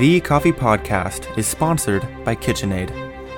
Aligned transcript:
The 0.00 0.18
Coffee 0.18 0.50
Podcast 0.50 1.36
is 1.36 1.46
sponsored 1.46 2.08
by 2.24 2.34
KitchenAid, 2.34 2.88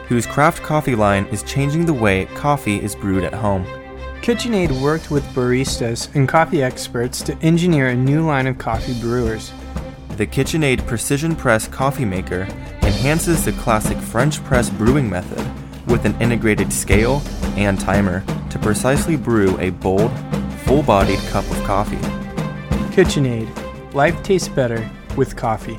whose 0.06 0.26
craft 0.26 0.62
coffee 0.62 0.94
line 0.94 1.24
is 1.32 1.42
changing 1.42 1.86
the 1.86 1.92
way 1.92 2.26
coffee 2.36 2.80
is 2.80 2.94
brewed 2.94 3.24
at 3.24 3.34
home. 3.34 3.64
KitchenAid 4.20 4.80
worked 4.80 5.10
with 5.10 5.24
baristas 5.34 6.14
and 6.14 6.28
coffee 6.28 6.62
experts 6.62 7.20
to 7.22 7.36
engineer 7.38 7.88
a 7.88 7.96
new 7.96 8.24
line 8.24 8.46
of 8.46 8.58
coffee 8.58 8.94
brewers. 9.00 9.52
The 10.10 10.24
KitchenAid 10.24 10.86
Precision 10.86 11.34
Press 11.34 11.66
coffee 11.66 12.04
maker 12.04 12.42
enhances 12.82 13.44
the 13.44 13.50
classic 13.54 13.98
French 13.98 14.40
press 14.44 14.70
brewing 14.70 15.10
method 15.10 15.44
with 15.90 16.04
an 16.04 16.14
integrated 16.22 16.72
scale 16.72 17.22
and 17.56 17.80
timer 17.80 18.22
to 18.50 18.58
precisely 18.60 19.16
brew 19.16 19.58
a 19.58 19.70
bold, 19.70 20.12
full 20.58 20.84
bodied 20.84 21.18
cup 21.30 21.44
of 21.50 21.60
coffee. 21.64 21.96
KitchenAid. 22.94 23.94
Life 23.94 24.22
tastes 24.22 24.46
better 24.46 24.88
with 25.16 25.34
coffee. 25.34 25.76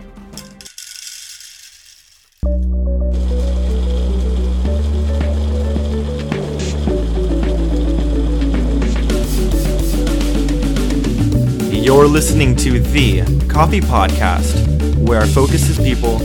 You're 11.84 12.08
listening 12.08 12.56
to 12.58 12.80
The 12.80 13.24
Coffee 13.50 13.82
Podcast, 13.82 14.98
where 15.06 15.20
our 15.20 15.26
focus 15.28 15.68
is 15.70 15.78
people 15.78 16.22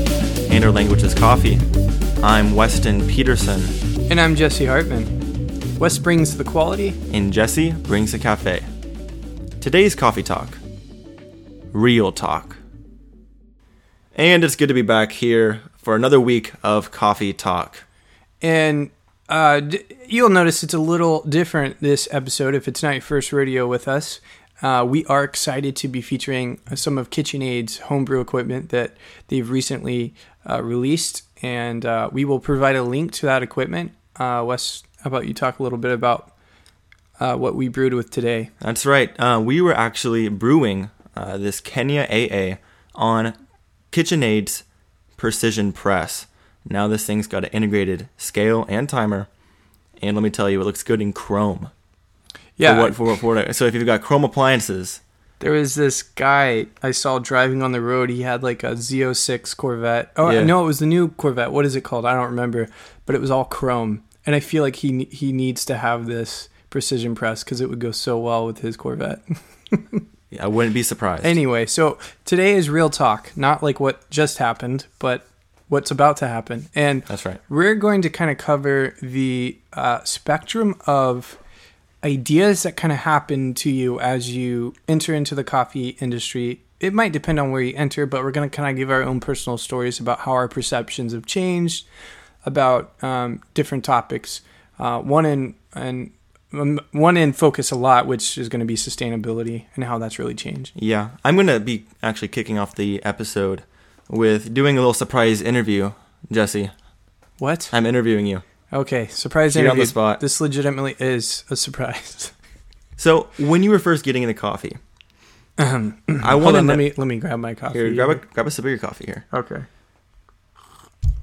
and 0.52 0.64
our 0.64 0.70
language 0.70 1.02
is 1.02 1.14
coffee. 1.14 1.58
I'm 2.22 2.54
Weston 2.54 3.04
Peterson, 3.08 3.60
And 4.08 4.20
I'm 4.20 4.36
Jesse 4.36 4.66
Hartman. 4.66 5.76
West 5.80 6.04
brings 6.04 6.36
the 6.36 6.44
quality. 6.44 6.90
and 7.12 7.32
Jesse 7.32 7.72
brings 7.72 8.12
the 8.12 8.20
cafe. 8.20 8.62
Today's 9.60 9.94
coffee 9.96 10.22
talk 10.22 10.56
real 11.72 12.12
talk. 12.12 12.56
And 14.14 14.44
it's 14.44 14.54
good 14.56 14.68
to 14.68 14.74
be 14.74 14.82
back 14.82 15.10
here 15.12 15.62
for 15.76 15.96
another 15.96 16.20
week 16.20 16.52
of 16.62 16.92
coffee 16.92 17.32
talk. 17.32 17.84
And 18.40 18.90
uh, 19.28 19.58
d- 19.60 19.82
you'll 20.06 20.30
notice 20.30 20.62
it's 20.62 20.72
a 20.74 20.78
little 20.78 21.22
different 21.24 21.80
this 21.80 22.06
episode 22.12 22.54
if 22.54 22.68
it's 22.68 22.82
not 22.82 22.92
your 22.94 23.02
first 23.02 23.32
rodeo 23.32 23.66
with 23.66 23.88
us. 23.88 24.20
Uh, 24.60 24.84
we 24.88 25.04
are 25.06 25.22
excited 25.22 25.76
to 25.76 25.88
be 25.88 26.00
featuring 26.00 26.60
some 26.74 26.98
of 26.98 27.10
KitchenAid's 27.10 27.78
homebrew 27.78 28.20
equipment 28.20 28.70
that 28.70 28.96
they've 29.28 29.48
recently 29.48 30.14
uh, 30.48 30.62
released, 30.62 31.22
and 31.42 31.86
uh, 31.86 32.10
we 32.12 32.24
will 32.24 32.40
provide 32.40 32.74
a 32.74 32.82
link 32.82 33.12
to 33.12 33.26
that 33.26 33.42
equipment. 33.42 33.92
Uh, 34.16 34.42
Wes, 34.44 34.82
how 35.02 35.08
about 35.08 35.26
you 35.26 35.34
talk 35.34 35.60
a 35.60 35.62
little 35.62 35.78
bit 35.78 35.92
about 35.92 36.32
uh, 37.20 37.36
what 37.36 37.54
we 37.54 37.68
brewed 37.68 37.94
with 37.94 38.10
today? 38.10 38.50
That's 38.60 38.84
right. 38.84 39.18
Uh, 39.20 39.40
we 39.40 39.60
were 39.60 39.74
actually 39.74 40.28
brewing 40.28 40.90
this 41.14 41.60
Kenya 41.60 42.06
AA 42.08 42.58
on 42.94 43.34
KitchenAid's 43.90 44.62
Precision 45.16 45.72
Press. 45.72 46.26
Now 46.68 46.86
this 46.86 47.04
thing's 47.06 47.26
got 47.26 47.44
an 47.44 47.50
integrated 47.50 48.08
scale 48.16 48.64
and 48.68 48.88
timer, 48.88 49.28
and 50.00 50.16
let 50.16 50.22
me 50.22 50.30
tell 50.30 50.48
you, 50.48 50.60
it 50.60 50.64
looks 50.64 50.82
good 50.82 51.02
in 51.02 51.12
Chrome. 51.12 51.70
Yeah, 52.58 52.74
For 52.92 53.04
what, 53.04 53.18
for 53.18 53.34
what, 53.34 53.56
so 53.56 53.64
if 53.66 53.74
you've 53.74 53.86
got 53.86 54.02
Chrome 54.02 54.24
appliances, 54.24 55.00
There 55.38 55.52
was 55.52 55.74
this 55.76 56.02
guy 56.02 56.66
I 56.82 56.90
saw 56.90 57.18
driving 57.20 57.62
on 57.62 57.70
the 57.72 57.80
road. 57.80 58.10
He 58.10 58.22
had 58.22 58.42
like 58.42 58.62
a 58.64 58.72
Z06 58.72 59.56
Corvette. 59.56 60.10
Oh 60.16 60.30
Yeah. 60.30 60.42
no, 60.44 60.62
it 60.64 60.66
was 60.66 60.80
the 60.80 60.86
new 60.86 61.08
Corvette. 61.10 61.52
What 61.52 61.64
is 61.64 61.76
it 61.76 61.82
called? 61.82 62.04
I 62.04 62.14
don't 62.14 62.30
remember. 62.30 62.68
But 63.06 63.14
it 63.14 63.20
was 63.20 63.30
all 63.30 63.44
chrome, 63.44 64.02
and 64.26 64.34
I 64.34 64.40
feel 64.40 64.62
like 64.64 64.76
he 64.76 65.04
he 65.10 65.32
needs 65.32 65.64
to 65.66 65.76
have 65.76 66.06
this 66.06 66.48
precision 66.68 67.14
press 67.14 67.42
because 67.44 67.60
it 67.62 67.70
would 67.70 67.78
go 67.78 67.92
so 67.92 68.18
well 68.18 68.44
with 68.44 68.58
his 68.58 68.76
Corvette. 68.76 69.20
I 70.40 70.46
wouldn't 70.46 70.74
be 70.74 70.82
surprised. 70.82 71.24
anyway, 71.24 71.64
so 71.64 71.96
today 72.26 72.52
is 72.54 72.68
real 72.68 72.90
talk, 72.90 73.32
not 73.36 73.62
like 73.62 73.80
what 73.80 74.08
just 74.10 74.36
happened, 74.38 74.84
but 74.98 75.26
what's 75.68 75.90
about 75.90 76.16
to 76.18 76.28
happen. 76.28 76.66
And 76.74 77.02
That's 77.04 77.24
right. 77.24 77.40
we're 77.48 77.74
going 77.76 78.02
to 78.02 78.10
kind 78.10 78.30
of 78.30 78.36
cover 78.36 78.94
the 79.00 79.56
uh, 79.72 80.02
spectrum 80.04 80.74
of 80.86 81.38
ideas 82.08 82.62
that 82.62 82.76
kind 82.76 82.92
of 82.92 82.98
happen 82.98 83.54
to 83.54 83.70
you 83.70 84.00
as 84.00 84.34
you 84.34 84.74
enter 84.86 85.14
into 85.14 85.34
the 85.34 85.44
coffee 85.44 85.90
industry. 86.00 86.62
It 86.80 86.94
might 86.94 87.12
depend 87.12 87.38
on 87.38 87.50
where 87.50 87.60
you 87.60 87.74
enter, 87.76 88.06
but 88.06 88.22
we're 88.22 88.30
going 88.30 88.48
to 88.48 88.56
kind 88.56 88.70
of 88.70 88.76
give 88.76 88.90
our 88.90 89.02
own 89.02 89.20
personal 89.20 89.58
stories 89.58 90.00
about 90.00 90.20
how 90.20 90.32
our 90.32 90.48
perceptions 90.48 91.12
have 91.12 91.26
changed, 91.26 91.86
about 92.46 92.92
um, 93.02 93.42
different 93.52 93.84
topics. 93.84 94.40
Uh, 94.78 95.00
one 95.00 95.26
in 95.26 95.54
and 95.74 96.12
um, 96.52 96.80
one 96.92 97.16
in 97.16 97.32
focus 97.32 97.70
a 97.70 97.76
lot, 97.76 98.06
which 98.06 98.38
is 98.38 98.48
going 98.48 98.60
to 98.60 98.66
be 98.66 98.76
sustainability 98.76 99.66
and 99.74 99.84
how 99.84 99.98
that's 99.98 100.18
really 100.18 100.34
changed. 100.34 100.72
Yeah, 100.76 101.10
I'm 101.24 101.36
gonna 101.36 101.60
be 101.60 101.84
actually 102.02 102.28
kicking 102.28 102.58
off 102.58 102.74
the 102.74 103.04
episode 103.04 103.64
with 104.08 104.54
doing 104.54 104.78
a 104.78 104.80
little 104.80 104.94
surprise 104.94 105.42
interview, 105.42 105.92
Jesse. 106.30 106.70
What? 107.38 107.68
I'm 107.72 107.86
interviewing 107.86 108.26
you. 108.26 108.42
Okay, 108.72 109.06
surprise 109.06 109.56
You're 109.56 109.70
on 109.70 109.78
the 109.78 109.86
spot. 109.86 110.20
This 110.20 110.40
legitimately 110.40 110.96
is 110.98 111.44
a 111.50 111.56
surprise. 111.56 112.32
So 113.00 113.28
when 113.38 113.62
you 113.62 113.70
were 113.70 113.78
first 113.78 114.04
getting 114.04 114.24
into 114.24 114.34
coffee, 114.34 114.76
um, 115.56 116.02
I 116.08 116.32
Hold 116.32 116.42
want 116.42 116.54
to 116.54 116.58
on, 116.58 116.66
let 116.66 116.78
me 116.78 116.92
let 116.96 117.06
me 117.06 117.18
grab 117.18 117.38
my 117.38 117.54
coffee. 117.54 117.78
here 117.78 117.94
grab 117.94 118.10
a 118.10 118.14
grab 118.16 118.48
a 118.48 118.50
sip 118.50 118.64
of 118.64 118.68
your 118.68 118.78
coffee 118.78 119.04
here. 119.06 119.24
Okay. 119.32 119.62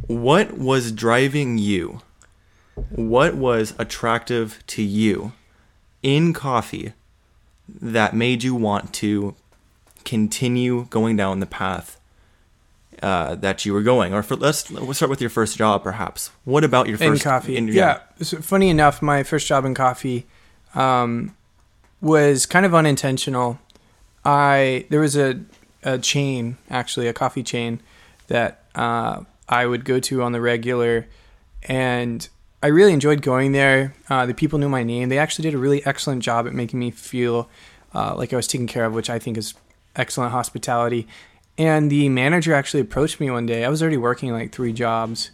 What 0.08 0.58
was 0.58 0.94
driving 0.94 1.58
you? 1.58 2.00
What 2.92 3.36
was 3.36 3.74
attractive 3.78 4.64
to 4.68 4.82
you 4.82 5.34
in 6.02 6.32
coffee 6.32 6.94
that 7.68 8.16
made 8.16 8.42
you 8.42 8.56
want 8.56 8.94
to 8.94 9.36
continue 10.06 10.86
going 10.90 11.18
down 11.18 11.42
the 11.42 11.46
path 11.46 12.00
uh, 13.02 13.36
that 13.36 13.66
you 13.66 13.74
were 13.74 13.82
going? 13.82 14.14
Or 14.14 14.24
for, 14.24 14.36
let's 14.36 14.66
start 14.98 15.10
with 15.10 15.22
your 15.22 15.30
first 15.30 15.58
job, 15.58 15.84
perhaps. 15.84 16.32
What 16.44 16.64
about 16.64 16.88
your 16.88 16.98
in 16.98 17.12
first 17.12 17.24
coffee. 17.24 17.58
in- 17.58 17.68
yeah. 17.68 18.00
So 18.22 18.38
funny 18.38 18.70
enough, 18.70 19.02
my 19.02 19.24
first 19.24 19.48
job 19.48 19.66
in 19.66 19.74
coffee 19.74 20.26
um, 20.74 21.36
was 22.02 22.46
kind 22.46 22.66
of 22.66 22.74
unintentional. 22.74 23.60
I 24.24 24.86
there 24.90 25.00
was 25.00 25.16
a 25.16 25.42
a 25.84 26.00
chain 26.00 26.58
actually 26.70 27.08
a 27.08 27.14
coffee 27.14 27.44
chain 27.44 27.80
that 28.28 28.64
uh, 28.74 29.22
I 29.48 29.66
would 29.68 29.86
go 29.86 30.00
to 30.00 30.24
on 30.24 30.32
the 30.32 30.42
regular, 30.42 31.08
and 31.64 32.28
I 32.64 32.68
really 32.68 32.94
enjoyed 32.94 33.22
going 33.22 33.52
there. 33.52 33.94
Uh, 34.10 34.26
the 34.26 34.34
people 34.34 34.58
knew 34.58 34.70
my 34.70 34.84
name. 34.84 35.10
They 35.10 35.20
actually 35.20 35.44
did 35.44 35.54
a 35.54 35.60
really 35.60 35.86
excellent 35.86 36.24
job 36.24 36.48
at 36.48 36.54
making 36.54 36.80
me 36.80 36.90
feel 36.90 37.48
uh, 37.94 38.16
like 38.16 38.34
I 38.34 38.36
was 38.36 38.48
taken 38.48 38.66
care 38.66 38.86
of, 38.86 38.94
which 38.94 39.10
I 39.10 39.20
think 39.20 39.38
is 39.38 39.54
excellent 39.96 40.32
hospitality. 40.32 41.08
And 41.58 41.90
the 41.90 42.10
manager 42.10 42.54
actually 42.54 42.82
approached 42.82 43.20
me 43.20 43.30
one 43.32 43.46
day. 43.46 43.64
I 43.64 43.70
was 43.70 43.82
already 43.82 43.98
working 43.98 44.32
like 44.32 44.52
three 44.52 44.74
jobs, 44.74 45.32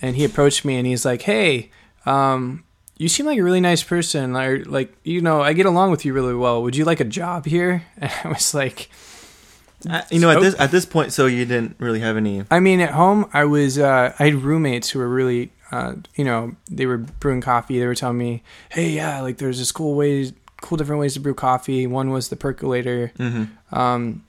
and 0.00 0.14
he 0.16 0.24
approached 0.24 0.64
me 0.64 0.76
and 0.76 0.86
he's 0.86 1.04
like, 1.04 1.22
"Hey, 1.22 1.70
um, 2.04 2.62
you 2.98 3.08
seem 3.08 3.26
like 3.26 3.38
a 3.38 3.42
really 3.42 3.60
nice 3.60 3.82
person. 3.82 4.36
I, 4.36 4.62
like, 4.64 4.96
you 5.02 5.20
know, 5.20 5.42
I 5.42 5.52
get 5.52 5.66
along 5.66 5.90
with 5.90 6.04
you 6.04 6.12
really 6.14 6.34
well. 6.34 6.62
Would 6.62 6.76
you 6.76 6.84
like 6.84 7.00
a 7.00 7.04
job 7.04 7.46
here?" 7.46 7.84
And 8.00 8.12
I 8.24 8.28
was 8.28 8.54
like, 8.54 8.90
Uh, 9.90 10.02
you 10.10 10.20
know, 10.20 10.30
at 10.30 10.40
this 10.40 10.54
at 10.58 10.70
this 10.70 10.86
point, 10.86 11.12
so 11.12 11.26
you 11.26 11.44
didn't 11.44 11.76
really 11.78 12.00
have 12.00 12.16
any. 12.16 12.44
I 12.50 12.60
mean, 12.60 12.80
at 12.80 12.92
home, 12.92 13.28
I 13.32 13.44
was 13.44 13.78
uh, 13.78 14.14
I 14.18 14.24
had 14.24 14.34
roommates 14.36 14.90
who 14.90 15.00
were 15.00 15.08
really, 15.08 15.50
uh, 15.72 15.94
you 16.14 16.24
know, 16.24 16.54
they 16.70 16.86
were 16.86 16.98
brewing 16.98 17.40
coffee. 17.42 17.78
They 17.78 17.86
were 17.86 17.94
telling 17.94 18.18
me, 18.18 18.42
"Hey, 18.70 18.90
yeah, 18.90 19.20
like 19.20 19.36
there's 19.38 19.58
this 19.58 19.72
cool 19.72 19.94
ways, 19.94 20.32
cool 20.62 20.78
different 20.78 21.00
ways 21.00 21.14
to 21.14 21.20
brew 21.20 21.34
coffee. 21.34 21.86
One 21.86 22.10
was 22.10 22.28
the 22.30 22.36
percolator, 22.36 23.12
um, 23.72 24.22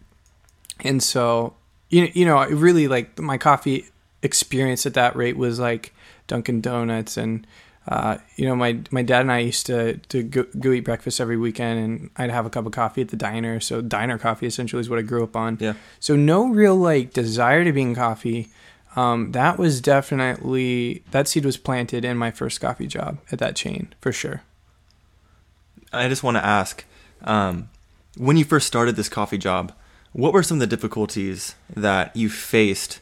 and 0.82 1.02
so 1.02 1.54
you 1.90 2.10
you 2.14 2.26
know, 2.26 2.44
really 2.46 2.88
like 2.88 3.20
my 3.20 3.38
coffee 3.38 3.86
experience 4.22 4.86
at 4.86 4.94
that 4.96 5.16
rate 5.16 5.38
was 5.38 5.60
like 5.60 5.94
Dunkin' 6.28 6.62
Donuts 6.62 7.18
and. 7.18 7.46
Uh, 7.90 8.18
you 8.36 8.46
know, 8.46 8.54
my 8.54 8.78
my 8.92 9.02
dad 9.02 9.22
and 9.22 9.32
I 9.32 9.40
used 9.40 9.66
to 9.68 9.96
to 9.96 10.22
go, 10.22 10.46
go 10.60 10.74
eat 10.74 10.82
breakfast 10.82 11.22
every 11.22 11.38
weekend, 11.38 11.80
and 11.80 12.10
I'd 12.18 12.32
have 12.32 12.46
a 12.46 12.50
cup 12.50 12.66
of 12.66 12.74
coffee 12.74 13.00
at 13.00 13.08
the 13.08 13.16
diner. 13.16 13.62
So 13.62 13.80
diner 13.80 14.18
coffee 14.18 14.46
essentially 14.46 14.82
is 14.82 14.90
what 14.90 15.00
I 15.00 15.04
grew 15.04 15.24
up 15.24 15.38
on. 15.38 15.58
Yeah. 15.62 15.76
So 16.02 16.18
no 16.18 16.50
real 16.50 16.76
like 16.76 17.14
desire 17.14 17.64
to 17.64 17.72
be 17.72 17.82
in 17.82 17.96
coffee. 17.96 18.50
Um, 18.98 19.32
that 19.32 19.58
was 19.58 19.80
definitely 19.80 21.02
that 21.12 21.30
seed 21.30 21.46
was 21.46 21.56
planted 21.56 22.04
in 22.04 22.18
my 22.18 22.30
first 22.30 22.60
coffee 22.60 22.88
job 22.88 23.20
at 23.32 23.40
that 23.40 23.56
chain 23.56 23.94
for 24.02 24.12
sure. 24.12 24.42
I 25.94 26.10
just 26.10 26.24
want 26.24 26.36
to 26.36 26.46
ask, 26.46 26.84
um, 27.22 27.70
when 28.18 28.36
you 28.36 28.44
first 28.44 28.68
started 28.68 28.98
this 28.98 29.08
coffee 29.08 29.38
job, 29.38 29.72
what 30.18 30.34
were 30.34 30.42
some 30.42 30.58
of 30.58 30.60
the 30.60 30.76
difficulties 30.76 31.54
that 31.76 32.14
you 32.16 32.28
faced, 32.28 33.00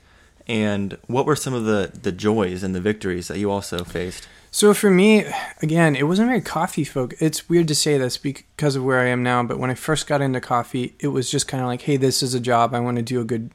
and 0.48 0.98
what 1.08 1.26
were 1.26 1.36
some 1.36 1.54
of 1.54 1.64
the 1.64 1.90
the 2.00 2.12
joys 2.12 2.62
and 2.62 2.76
the 2.76 2.82
victories 2.82 3.30
that 3.30 3.40
you 3.40 3.50
also 3.50 3.86
faced? 3.86 4.28
So 4.52 4.74
for 4.74 4.92
me, 4.92 5.26
again, 5.62 5.96
it 5.96 6.04
wasn't 6.04 6.28
very 6.28 6.42
coffee 6.42 6.84
folk. 6.84 7.14
It's 7.20 7.50
weird 7.50 7.68
to 7.70 7.76
say 7.76 7.98
this 7.98 8.18
because 8.18 8.76
of 8.76 8.84
where 8.84 9.00
I 9.00 9.08
am 9.08 9.24
now, 9.24 9.44
but 9.44 9.60
when 9.60 9.70
I 9.70 9.76
first 9.76 10.08
got 10.08 10.22
into 10.22 10.40
coffee, 10.42 10.96
it 11.00 11.10
was 11.10 11.32
just 11.32 11.48
kind 11.48 11.62
of 11.62 11.68
like, 11.68 11.82
hey, 11.82 11.98
this 11.98 12.22
is 12.22 12.34
a 12.34 12.40
job. 12.40 12.74
I 12.74 12.80
want 12.80 12.98
to 12.98 13.04
do 13.04 13.20
a 13.22 13.26
good, 13.26 13.52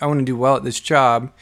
I 0.00 0.06
want 0.06 0.20
to 0.20 0.24
do 0.24 0.36
well 0.36 0.56
at 0.56 0.64
this 0.64 0.80
job, 0.80 1.32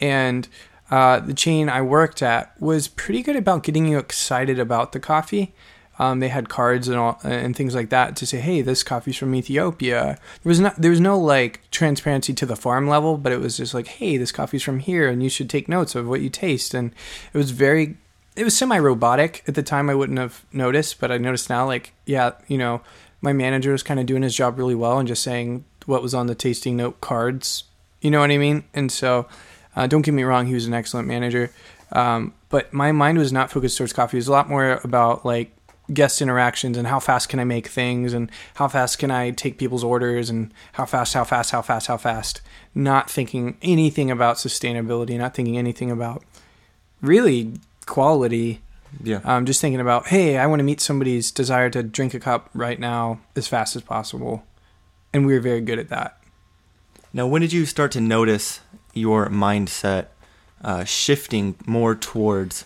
and 0.00 0.48
uh, 0.90 1.20
the 1.20 1.34
chain 1.34 1.68
I 1.68 1.82
worked 1.82 2.22
at 2.22 2.60
was 2.60 2.86
pretty 2.88 3.22
good 3.22 3.36
about 3.36 3.64
getting 3.64 3.86
you 3.86 3.98
excited 3.98 4.58
about 4.58 4.92
the 4.92 5.00
coffee. 5.00 5.52
Um, 5.98 6.20
they 6.20 6.28
had 6.28 6.48
cards 6.48 6.86
and 6.88 6.96
all 6.96 7.18
and 7.24 7.56
things 7.56 7.74
like 7.74 7.90
that 7.90 8.14
to 8.16 8.26
say, 8.26 8.38
"Hey, 8.38 8.62
this 8.62 8.82
coffee's 8.82 9.16
from 9.16 9.34
Ethiopia." 9.34 10.18
There 10.42 10.50
was 10.50 10.60
not 10.60 10.76
there 10.76 10.90
was 10.90 11.00
no 11.00 11.18
like 11.18 11.60
transparency 11.70 12.32
to 12.34 12.46
the 12.46 12.56
farm 12.56 12.88
level, 12.88 13.18
but 13.18 13.32
it 13.32 13.40
was 13.40 13.56
just 13.56 13.74
like, 13.74 13.88
"Hey, 13.88 14.16
this 14.16 14.32
coffee's 14.32 14.62
from 14.62 14.78
here, 14.78 15.08
and 15.08 15.22
you 15.22 15.28
should 15.28 15.50
take 15.50 15.68
notes 15.68 15.94
of 15.94 16.06
what 16.08 16.20
you 16.20 16.30
taste." 16.30 16.74
And 16.74 16.92
it 17.32 17.38
was 17.38 17.50
very, 17.50 17.96
it 18.36 18.44
was 18.44 18.56
semi 18.56 18.78
robotic 18.78 19.42
at 19.48 19.54
the 19.54 19.62
time. 19.62 19.90
I 19.90 19.94
wouldn't 19.94 20.18
have 20.18 20.44
noticed, 20.52 21.00
but 21.00 21.10
I 21.10 21.18
noticed 21.18 21.50
now, 21.50 21.66
like, 21.66 21.92
yeah, 22.06 22.32
you 22.46 22.58
know, 22.58 22.80
my 23.20 23.32
manager 23.32 23.72
was 23.72 23.82
kind 23.82 23.98
of 23.98 24.06
doing 24.06 24.22
his 24.22 24.36
job 24.36 24.58
really 24.58 24.76
well 24.76 24.98
and 24.98 25.08
just 25.08 25.22
saying 25.22 25.64
what 25.86 26.02
was 26.02 26.14
on 26.14 26.26
the 26.26 26.34
tasting 26.34 26.76
note 26.76 27.00
cards. 27.00 27.64
You 28.00 28.12
know 28.12 28.20
what 28.20 28.30
I 28.30 28.38
mean? 28.38 28.64
And 28.72 28.92
so, 28.92 29.26
uh, 29.74 29.88
don't 29.88 30.02
get 30.02 30.14
me 30.14 30.22
wrong, 30.22 30.46
he 30.46 30.54
was 30.54 30.66
an 30.66 30.74
excellent 30.74 31.08
manager. 31.08 31.50
Um, 31.90 32.34
but 32.48 32.72
my 32.72 32.92
mind 32.92 33.18
was 33.18 33.32
not 33.32 33.50
focused 33.50 33.78
towards 33.78 33.92
coffee. 33.92 34.18
It 34.18 34.20
was 34.20 34.28
a 34.28 34.32
lot 34.32 34.48
more 34.48 34.80
about 34.84 35.24
like 35.24 35.52
guest 35.92 36.20
interactions 36.20 36.76
and 36.76 36.86
how 36.86 37.00
fast 37.00 37.28
can 37.28 37.40
I 37.40 37.44
make 37.44 37.68
things 37.68 38.12
and 38.12 38.30
how 38.54 38.68
fast 38.68 38.98
can 38.98 39.10
I 39.10 39.30
take 39.30 39.58
people's 39.58 39.84
orders 39.84 40.28
and 40.28 40.52
how 40.72 40.84
fast, 40.84 41.14
how 41.14 41.24
fast, 41.24 41.50
how 41.50 41.62
fast, 41.62 41.86
how 41.86 41.96
fast. 41.96 42.40
Not 42.74 43.10
thinking 43.10 43.56
anything 43.62 44.10
about 44.10 44.36
sustainability, 44.36 45.16
not 45.18 45.34
thinking 45.34 45.56
anything 45.56 45.90
about 45.90 46.22
really 47.00 47.54
quality. 47.86 48.60
Yeah. 49.02 49.20
Um, 49.24 49.46
just 49.46 49.60
thinking 49.60 49.80
about, 49.80 50.08
hey, 50.08 50.38
I 50.38 50.46
want 50.46 50.60
to 50.60 50.64
meet 50.64 50.80
somebody's 50.80 51.30
desire 51.30 51.70
to 51.70 51.82
drink 51.82 52.14
a 52.14 52.20
cup 52.20 52.50
right 52.54 52.78
now 52.78 53.20
as 53.36 53.46
fast 53.48 53.76
as 53.76 53.82
possible. 53.82 54.44
And 55.12 55.26
we 55.26 55.34
were 55.34 55.40
very 55.40 55.60
good 55.60 55.78
at 55.78 55.88
that. 55.88 56.18
Now, 57.12 57.26
when 57.26 57.40
did 57.40 57.52
you 57.52 57.64
start 57.64 57.92
to 57.92 58.00
notice 58.00 58.60
your 58.92 59.28
mindset 59.28 60.06
uh, 60.62 60.84
shifting 60.84 61.54
more 61.66 61.94
towards 61.94 62.64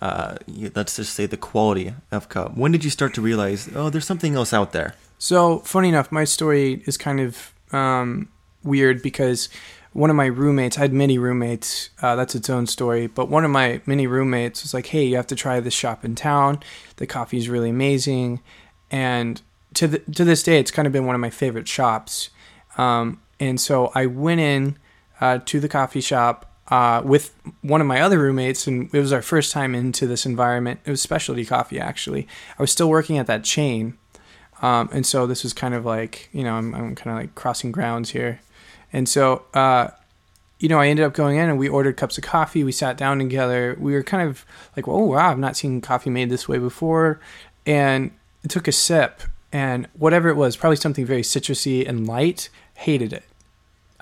uh, 0.00 0.36
let's 0.74 0.96
just 0.96 1.14
say 1.14 1.26
the 1.26 1.36
quality 1.36 1.94
of 2.10 2.28
cup. 2.28 2.56
When 2.56 2.72
did 2.72 2.84
you 2.84 2.90
start 2.90 3.14
to 3.14 3.20
realize, 3.20 3.68
oh, 3.74 3.90
there's 3.90 4.06
something 4.06 4.34
else 4.34 4.52
out 4.52 4.72
there? 4.72 4.94
So, 5.18 5.58
funny 5.60 5.88
enough, 5.88 6.12
my 6.12 6.24
story 6.24 6.82
is 6.86 6.96
kind 6.96 7.20
of 7.20 7.52
um, 7.72 8.28
weird 8.62 9.02
because 9.02 9.48
one 9.92 10.10
of 10.10 10.16
my 10.16 10.26
roommates, 10.26 10.78
I 10.78 10.82
had 10.82 10.92
many 10.92 11.18
roommates, 11.18 11.90
uh, 12.00 12.14
that's 12.14 12.34
its 12.34 12.48
own 12.48 12.66
story, 12.66 13.08
but 13.08 13.28
one 13.28 13.44
of 13.44 13.50
my 13.50 13.80
many 13.84 14.06
roommates 14.06 14.62
was 14.62 14.72
like, 14.72 14.86
hey, 14.86 15.04
you 15.04 15.16
have 15.16 15.26
to 15.28 15.34
try 15.34 15.58
this 15.58 15.74
shop 15.74 16.04
in 16.04 16.14
town. 16.14 16.60
The 16.96 17.06
coffee 17.06 17.38
is 17.38 17.48
really 17.48 17.70
amazing. 17.70 18.40
And 18.90 19.42
to, 19.74 19.88
the, 19.88 19.98
to 19.98 20.24
this 20.24 20.42
day, 20.42 20.60
it's 20.60 20.70
kind 20.70 20.86
of 20.86 20.92
been 20.92 21.06
one 21.06 21.16
of 21.16 21.20
my 21.20 21.30
favorite 21.30 21.66
shops. 21.66 22.30
Um, 22.76 23.20
and 23.40 23.60
so 23.60 23.90
I 23.94 24.06
went 24.06 24.40
in 24.40 24.78
uh, 25.20 25.40
to 25.46 25.58
the 25.58 25.68
coffee 25.68 26.00
shop 26.00 26.47
uh, 26.70 27.02
with 27.04 27.34
one 27.62 27.80
of 27.80 27.86
my 27.86 28.00
other 28.00 28.18
roommates, 28.18 28.66
and 28.66 28.92
it 28.94 29.00
was 29.00 29.12
our 29.12 29.22
first 29.22 29.52
time 29.52 29.74
into 29.74 30.06
this 30.06 30.26
environment. 30.26 30.80
It 30.84 30.90
was 30.90 31.00
specialty 31.00 31.44
coffee, 31.44 31.80
actually. 31.80 32.28
I 32.58 32.62
was 32.62 32.70
still 32.70 32.90
working 32.90 33.18
at 33.18 33.26
that 33.26 33.44
chain, 33.44 33.96
um, 34.60 34.88
and 34.92 35.06
so 35.06 35.26
this 35.26 35.42
was 35.42 35.52
kind 35.52 35.74
of 35.74 35.84
like 35.84 36.28
you 36.32 36.44
know 36.44 36.54
I'm, 36.54 36.74
I'm 36.74 36.94
kind 36.94 37.16
of 37.16 37.22
like 37.22 37.34
crossing 37.34 37.72
grounds 37.72 38.10
here, 38.10 38.40
and 38.92 39.08
so 39.08 39.44
uh, 39.54 39.88
you 40.58 40.68
know 40.68 40.78
I 40.78 40.88
ended 40.88 41.06
up 41.06 41.14
going 41.14 41.38
in 41.38 41.48
and 41.48 41.58
we 41.58 41.68
ordered 41.68 41.96
cups 41.96 42.18
of 42.18 42.24
coffee. 42.24 42.62
We 42.62 42.72
sat 42.72 42.98
down 42.98 43.18
together. 43.18 43.76
We 43.78 43.94
were 43.94 44.02
kind 44.02 44.28
of 44.28 44.44
like, 44.76 44.86
oh 44.86 45.04
wow, 45.04 45.30
I've 45.30 45.38
not 45.38 45.56
seen 45.56 45.80
coffee 45.80 46.10
made 46.10 46.28
this 46.28 46.48
way 46.48 46.58
before, 46.58 47.18
and 47.64 48.10
it 48.44 48.50
took 48.50 48.68
a 48.68 48.72
sip, 48.72 49.22
and 49.52 49.88
whatever 49.94 50.28
it 50.28 50.36
was, 50.36 50.56
probably 50.56 50.76
something 50.76 51.06
very 51.06 51.22
citrusy 51.22 51.88
and 51.88 52.06
light. 52.06 52.50
Hated 52.74 53.12
it. 53.12 53.24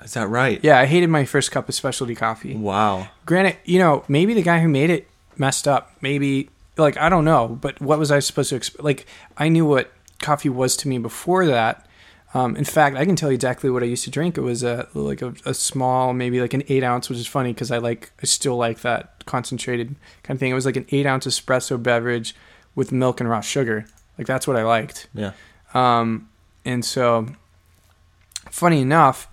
Is 0.03 0.13
that 0.13 0.29
right? 0.29 0.59
Yeah, 0.63 0.79
I 0.79 0.85
hated 0.85 1.09
my 1.09 1.25
first 1.25 1.51
cup 1.51 1.67
of 1.67 1.75
specialty 1.75 2.15
coffee. 2.15 2.55
Wow. 2.55 3.07
Granted, 3.25 3.57
you 3.65 3.79
know, 3.79 4.03
maybe 4.07 4.33
the 4.33 4.43
guy 4.43 4.59
who 4.59 4.67
made 4.67 4.89
it 4.89 5.07
messed 5.37 5.67
up. 5.67 5.91
Maybe, 6.01 6.49
like, 6.77 6.97
I 6.97 7.09
don't 7.09 7.25
know, 7.25 7.47
but 7.47 7.81
what 7.81 7.97
was 7.97 8.11
I 8.11 8.19
supposed 8.19 8.49
to 8.51 8.55
expect? 8.55 8.83
Like, 8.83 9.05
I 9.37 9.49
knew 9.49 9.65
what 9.65 9.91
coffee 10.21 10.49
was 10.49 10.77
to 10.77 10.87
me 10.87 10.97
before 10.99 11.45
that. 11.47 11.87
Um, 12.33 12.55
in 12.55 12.65
fact, 12.65 12.97
I 12.97 13.05
can 13.05 13.15
tell 13.15 13.31
you 13.31 13.35
exactly 13.35 13.69
what 13.69 13.83
I 13.83 13.85
used 13.85 14.03
to 14.03 14.11
drink. 14.11 14.37
It 14.37 14.41
was 14.41 14.61
a 14.61 14.87
like 14.93 15.21
a, 15.21 15.33
a 15.45 15.53
small, 15.53 16.13
maybe 16.13 16.41
like 16.41 16.53
an 16.53 16.63
eight 16.67 16.83
ounce, 16.83 17.09
which 17.09 17.17
is 17.17 17.25
funny 17.25 17.53
because 17.53 17.71
I 17.71 17.77
like 17.77 18.11
I 18.21 18.25
still 18.25 18.57
like 18.57 18.81
that 18.81 19.25
concentrated 19.25 19.95
kind 20.23 20.35
of 20.35 20.39
thing. 20.39 20.51
It 20.51 20.55
was 20.55 20.65
like 20.65 20.75
an 20.75 20.85
eight 20.91 21.05
ounce 21.05 21.25
espresso 21.25 21.81
beverage 21.81 22.35
with 22.75 22.91
milk 22.91 23.21
and 23.21 23.29
raw 23.29 23.41
sugar. 23.41 23.85
Like 24.17 24.27
that's 24.27 24.45
what 24.45 24.57
I 24.57 24.63
liked. 24.63 25.07
Yeah. 25.13 25.31
Um, 25.73 26.29
and 26.65 26.83
so, 26.83 27.27
funny 28.51 28.81
enough, 28.81 29.29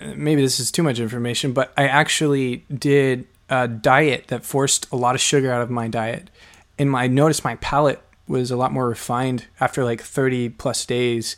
maybe 0.00 0.42
this 0.42 0.60
is 0.60 0.70
too 0.70 0.82
much 0.82 0.98
information, 0.98 1.52
but 1.52 1.72
I 1.76 1.86
actually 1.86 2.64
did 2.72 3.26
a 3.48 3.66
diet 3.68 4.28
that 4.28 4.44
forced 4.44 4.90
a 4.92 4.96
lot 4.96 5.14
of 5.14 5.20
sugar 5.20 5.52
out 5.52 5.62
of 5.62 5.70
my 5.70 5.88
diet. 5.88 6.30
And 6.78 6.94
I 6.96 7.08
noticed 7.08 7.44
my 7.44 7.56
palate 7.56 8.00
was 8.26 8.50
a 8.50 8.56
lot 8.56 8.72
more 8.72 8.88
refined 8.88 9.46
after 9.58 9.84
like 9.84 10.00
30 10.00 10.50
plus 10.50 10.86
days. 10.86 11.36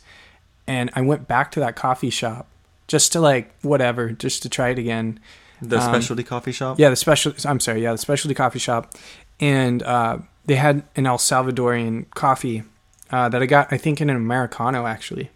And 0.67 0.91
I 0.93 1.01
went 1.01 1.27
back 1.27 1.51
to 1.51 1.59
that 1.59 1.75
coffee 1.75 2.11
shop 2.11 2.47
just 2.87 3.11
to 3.13 3.19
like 3.19 3.53
whatever, 3.61 4.11
just 4.11 4.43
to 4.43 4.49
try 4.49 4.69
it 4.69 4.79
again. 4.79 5.19
The 5.61 5.79
um, 5.79 5.83
specialty 5.83 6.23
coffee 6.23 6.51
shop? 6.51 6.79
Yeah, 6.79 6.89
the 6.89 6.95
special 6.95 7.33
I'm 7.45 7.59
sorry, 7.59 7.81
yeah, 7.81 7.91
the 7.91 7.97
specialty 7.97 8.35
coffee 8.35 8.59
shop. 8.59 8.93
And 9.39 9.81
uh, 9.83 10.19
they 10.45 10.55
had 10.55 10.83
an 10.95 11.07
El 11.07 11.17
Salvadorian 11.17 12.09
coffee 12.11 12.63
uh, 13.09 13.27
that 13.29 13.41
I 13.41 13.45
got, 13.47 13.73
I 13.73 13.77
think, 13.77 13.99
in 13.99 14.09
an 14.09 14.15
Americano 14.15 14.85
actually. 14.85 15.31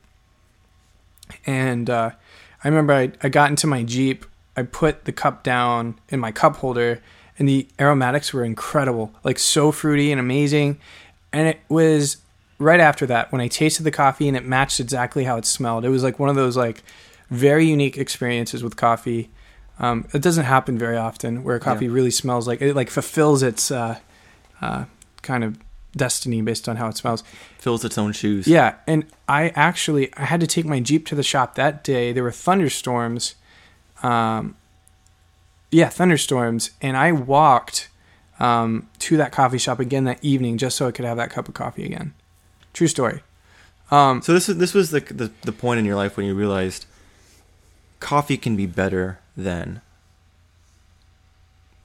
And 1.45 1.89
uh, 1.89 2.11
I 2.67 2.69
remember 2.69 2.91
I, 2.91 3.13
I 3.23 3.29
got 3.29 3.49
into 3.49 3.65
my 3.65 3.83
Jeep, 3.83 4.25
I 4.57 4.63
put 4.63 5.05
the 5.05 5.13
cup 5.13 5.41
down 5.41 5.97
in 6.09 6.19
my 6.19 6.33
cup 6.33 6.57
holder, 6.57 7.01
and 7.39 7.47
the 7.47 7.65
aromatics 7.79 8.33
were 8.33 8.43
incredible, 8.43 9.15
like 9.23 9.39
so 9.39 9.71
fruity 9.71 10.11
and 10.11 10.19
amazing. 10.19 10.77
And 11.31 11.47
it 11.47 11.61
was 11.69 12.17
right 12.59 12.81
after 12.81 13.05
that 13.05 13.31
when 13.31 13.39
I 13.39 13.47
tasted 13.47 13.83
the 13.83 13.91
coffee 13.91 14.27
and 14.27 14.35
it 14.35 14.43
matched 14.43 14.81
exactly 14.81 15.23
how 15.23 15.37
it 15.37 15.45
smelled. 15.45 15.85
It 15.85 15.89
was 15.89 16.03
like 16.03 16.19
one 16.19 16.27
of 16.27 16.35
those 16.35 16.57
like 16.57 16.83
very 17.29 17.65
unique 17.65 17.97
experiences 17.97 18.65
with 18.65 18.75
coffee. 18.75 19.29
Um, 19.79 20.05
it 20.13 20.21
doesn't 20.21 20.43
happen 20.43 20.77
very 20.77 20.97
often 20.97 21.45
where 21.45 21.59
coffee 21.59 21.85
yeah. 21.85 21.93
really 21.93 22.11
smells 22.11 22.49
like 22.49 22.61
it 22.61 22.75
like 22.75 22.89
fulfills 22.89 23.43
its 23.43 23.71
uh, 23.71 23.97
uh, 24.59 24.83
kind 25.21 25.45
of 25.45 25.57
destiny 25.95 26.41
based 26.41 26.67
on 26.69 26.75
how 26.75 26.87
it 26.87 26.97
smells. 26.97 27.23
Fills 27.59 27.83
its 27.83 27.97
own 27.97 28.11
shoes. 28.11 28.47
Yeah, 28.47 28.75
and 28.85 29.05
I 29.27 29.49
actually 29.49 30.13
I 30.15 30.25
had 30.25 30.39
to 30.41 30.47
take 30.47 30.65
my 30.65 30.79
Jeep 30.79 31.05
to 31.07 31.15
the 31.15 31.23
shop 31.23 31.55
that 31.55 31.83
day. 31.83 32.11
There 32.13 32.23
were 32.23 32.31
thunderstorms. 32.31 33.35
Um, 34.03 34.55
yeah, 35.71 35.89
thunderstorms, 35.89 36.71
and 36.81 36.95
I 36.95 37.11
walked 37.11 37.89
um, 38.39 38.89
to 38.99 39.17
that 39.17 39.31
coffee 39.31 39.57
shop 39.57 39.79
again 39.79 40.03
that 40.05 40.23
evening 40.23 40.57
just 40.57 40.77
so 40.77 40.87
I 40.87 40.91
could 40.91 41.05
have 41.05 41.17
that 41.17 41.31
cup 41.31 41.47
of 41.47 41.53
coffee 41.53 41.83
again. 41.85 42.13
True 42.73 42.87
story. 42.87 43.21
Um, 43.89 44.21
so 44.21 44.33
this 44.33 44.49
is 44.49 44.57
this 44.57 44.73
was 44.73 44.91
the, 44.91 44.99
the 44.99 45.31
the 45.41 45.51
point 45.51 45.79
in 45.79 45.85
your 45.85 45.95
life 45.95 46.17
when 46.17 46.25
you 46.25 46.35
realized 46.35 46.85
coffee 47.99 48.37
can 48.37 48.55
be 48.55 48.65
better 48.65 49.19
than 49.35 49.81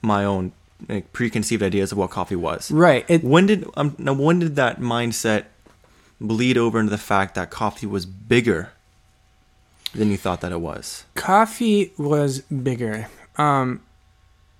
my 0.02 0.24
own 0.24 0.52
like, 0.88 1.12
preconceived 1.12 1.62
ideas 1.62 1.92
of 1.92 1.98
what 1.98 2.10
coffee 2.10 2.36
was. 2.36 2.70
Right. 2.70 3.04
It, 3.08 3.24
when 3.24 3.46
did 3.46 3.66
um, 3.76 3.94
now 3.98 4.12
when 4.12 4.38
did 4.38 4.56
that 4.56 4.80
mindset 4.80 5.44
bleed 6.20 6.56
over 6.56 6.78
into 6.78 6.90
the 6.90 6.98
fact 6.98 7.34
that 7.34 7.50
coffee 7.50 7.86
was 7.86 8.06
bigger 8.06 8.72
than 9.94 10.10
you 10.10 10.16
thought 10.16 10.40
that 10.40 10.52
it 10.52 10.60
was? 10.60 11.04
Coffee 11.14 11.92
was 11.98 12.40
bigger. 12.40 13.08
Um, 13.36 13.82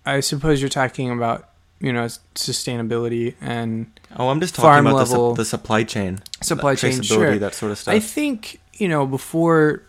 I 0.04 0.20
suppose 0.20 0.60
you're 0.60 0.68
talking 0.68 1.10
about 1.10 1.48
you 1.80 1.92
know 1.92 2.06
sustainability 2.34 3.34
and 3.40 3.86
oh, 4.16 4.28
I'm 4.28 4.40
just 4.40 4.54
talking 4.54 4.86
about 4.86 4.98
the, 4.98 5.06
su- 5.06 5.34
the 5.34 5.44
supply 5.44 5.84
chain, 5.84 6.22
supply 6.40 6.74
chain, 6.74 7.02
sure. 7.02 7.38
that 7.38 7.54
sort 7.54 7.72
of 7.72 7.78
stuff. 7.78 7.94
I 7.94 7.98
think 7.98 8.60
you 8.74 8.88
know 8.88 9.06
before 9.06 9.82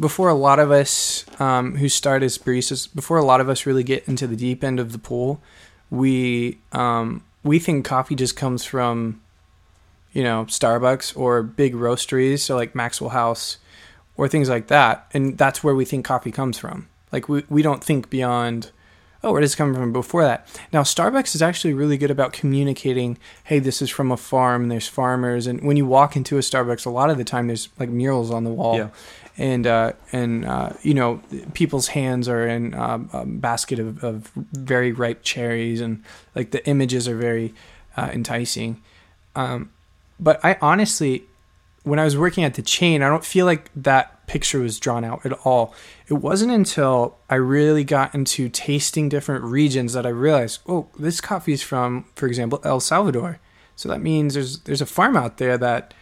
before 0.00 0.30
a 0.30 0.34
lot 0.34 0.58
of 0.58 0.70
us 0.70 1.26
um, 1.38 1.76
who 1.76 1.88
start 1.88 2.22
as 2.22 2.38
baristas, 2.38 2.92
before 2.92 3.18
a 3.18 3.24
lot 3.24 3.40
of 3.40 3.50
us 3.50 3.66
really 3.66 3.84
get 3.84 4.08
into 4.08 4.26
the 4.26 4.34
deep 4.34 4.64
end 4.64 4.80
of 4.80 4.92
the 4.92 4.98
pool, 4.98 5.40
we 5.90 6.58
um, 6.72 7.22
we 7.44 7.58
think 7.58 7.84
coffee 7.84 8.14
just 8.14 8.34
comes 8.34 8.64
from 8.64 9.20
you 10.12 10.24
know 10.24 10.46
Starbucks 10.46 11.16
or 11.16 11.42
big 11.42 11.74
roasteries, 11.74 12.38
so 12.38 12.56
like 12.56 12.74
Maxwell 12.74 13.10
House 13.10 13.58
or 14.16 14.26
things 14.26 14.48
like 14.48 14.68
that, 14.68 15.06
and 15.12 15.36
that's 15.36 15.62
where 15.62 15.74
we 15.74 15.84
think 15.84 16.04
coffee 16.04 16.32
comes 16.32 16.58
from. 16.58 16.88
Like 17.12 17.28
we 17.28 17.44
we 17.50 17.62
don't 17.62 17.84
think 17.84 18.08
beyond. 18.08 18.70
Oh, 19.22 19.32
where 19.32 19.42
does 19.42 19.52
it 19.52 19.58
come 19.58 19.74
from 19.74 19.92
before 19.92 20.22
that? 20.22 20.48
Now, 20.72 20.80
Starbucks 20.80 21.34
is 21.34 21.42
actually 21.42 21.74
really 21.74 21.98
good 21.98 22.10
about 22.10 22.32
communicating, 22.32 23.18
hey, 23.44 23.58
this 23.58 23.82
is 23.82 23.90
from 23.90 24.10
a 24.10 24.16
farm, 24.16 24.62
and 24.62 24.70
there's 24.72 24.88
farmers. 24.88 25.46
And 25.46 25.60
when 25.60 25.76
you 25.76 25.84
walk 25.84 26.16
into 26.16 26.38
a 26.38 26.40
Starbucks, 26.40 26.86
a 26.86 26.90
lot 26.90 27.10
of 27.10 27.18
the 27.18 27.24
time 27.24 27.46
there's 27.46 27.68
like 27.78 27.90
murals 27.90 28.30
on 28.30 28.44
the 28.44 28.50
wall. 28.50 28.78
Yeah 28.78 28.88
and 29.40 29.66
uh, 29.66 29.92
and 30.12 30.44
uh, 30.44 30.74
you 30.82 30.92
know 30.92 31.22
people's 31.54 31.88
hands 31.88 32.28
are 32.28 32.46
in 32.46 32.74
um, 32.74 33.08
a 33.14 33.24
basket 33.24 33.78
of, 33.78 34.04
of, 34.04 34.30
very 34.52 34.92
ripe 34.92 35.22
cherries, 35.22 35.80
and 35.80 36.04
like 36.34 36.50
the 36.50 36.64
images 36.68 37.08
are 37.08 37.16
very 37.16 37.54
uh, 37.96 38.10
enticing. 38.12 38.82
Um, 39.34 39.70
but 40.20 40.44
I 40.44 40.58
honestly, 40.60 41.24
when 41.84 41.98
I 41.98 42.04
was 42.04 42.18
working 42.18 42.44
at 42.44 42.54
the 42.54 42.62
chain, 42.62 43.02
I 43.02 43.08
don't 43.08 43.24
feel 43.24 43.46
like 43.46 43.70
that 43.74 44.26
picture 44.26 44.60
was 44.60 44.78
drawn 44.78 45.04
out 45.04 45.24
at 45.24 45.32
all. 45.44 45.74
It 46.06 46.14
wasn't 46.14 46.52
until 46.52 47.16
I 47.30 47.36
really 47.36 47.82
got 47.82 48.14
into 48.14 48.50
tasting 48.50 49.08
different 49.08 49.42
regions 49.44 49.94
that 49.94 50.04
I 50.04 50.10
realized, 50.10 50.60
oh, 50.68 50.88
this 50.98 51.22
coffee 51.22 51.54
is 51.54 51.62
from, 51.62 52.04
for 52.14 52.26
example, 52.26 52.60
El 52.62 52.80
Salvador. 52.80 53.40
So 53.74 53.88
that 53.88 54.02
means 54.02 54.34
there's 54.34 54.58
there's 54.60 54.82
a 54.82 54.86
farm 54.86 55.16
out 55.16 55.38
there 55.38 55.56
that 55.56 55.94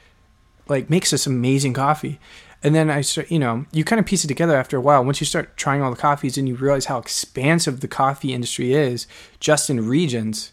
like 0.67 0.91
makes 0.91 1.13
this 1.13 1.25
amazing 1.25 1.75
coffee. 1.75 2.19
And 2.63 2.75
then 2.75 2.91
I 2.91 3.03
start, 3.03 3.31
you 3.31 3.39
know, 3.39 3.67
you 3.73 3.85
kind 3.85 4.01
of 4.01 4.07
piece 4.07 4.25
it 4.25 4.29
together 4.29 4.57
after 4.57 4.77
a 4.77 4.81
while. 4.81 5.05
Once 5.05 5.21
you 5.21 5.27
start 5.27 5.57
trying 5.57 5.81
all 5.81 5.91
the 5.91 5.97
coffees 5.97 6.37
and 6.37 6.49
you 6.49 6.57
realize 6.57 6.87
how 6.87 6.99
expansive 6.99 7.81
the 7.81 7.89
coffee 7.89 8.35
industry 8.35 8.73
is, 8.73 9.07
just 9.39 9.71
in 9.71 9.87
regions, 9.87 10.53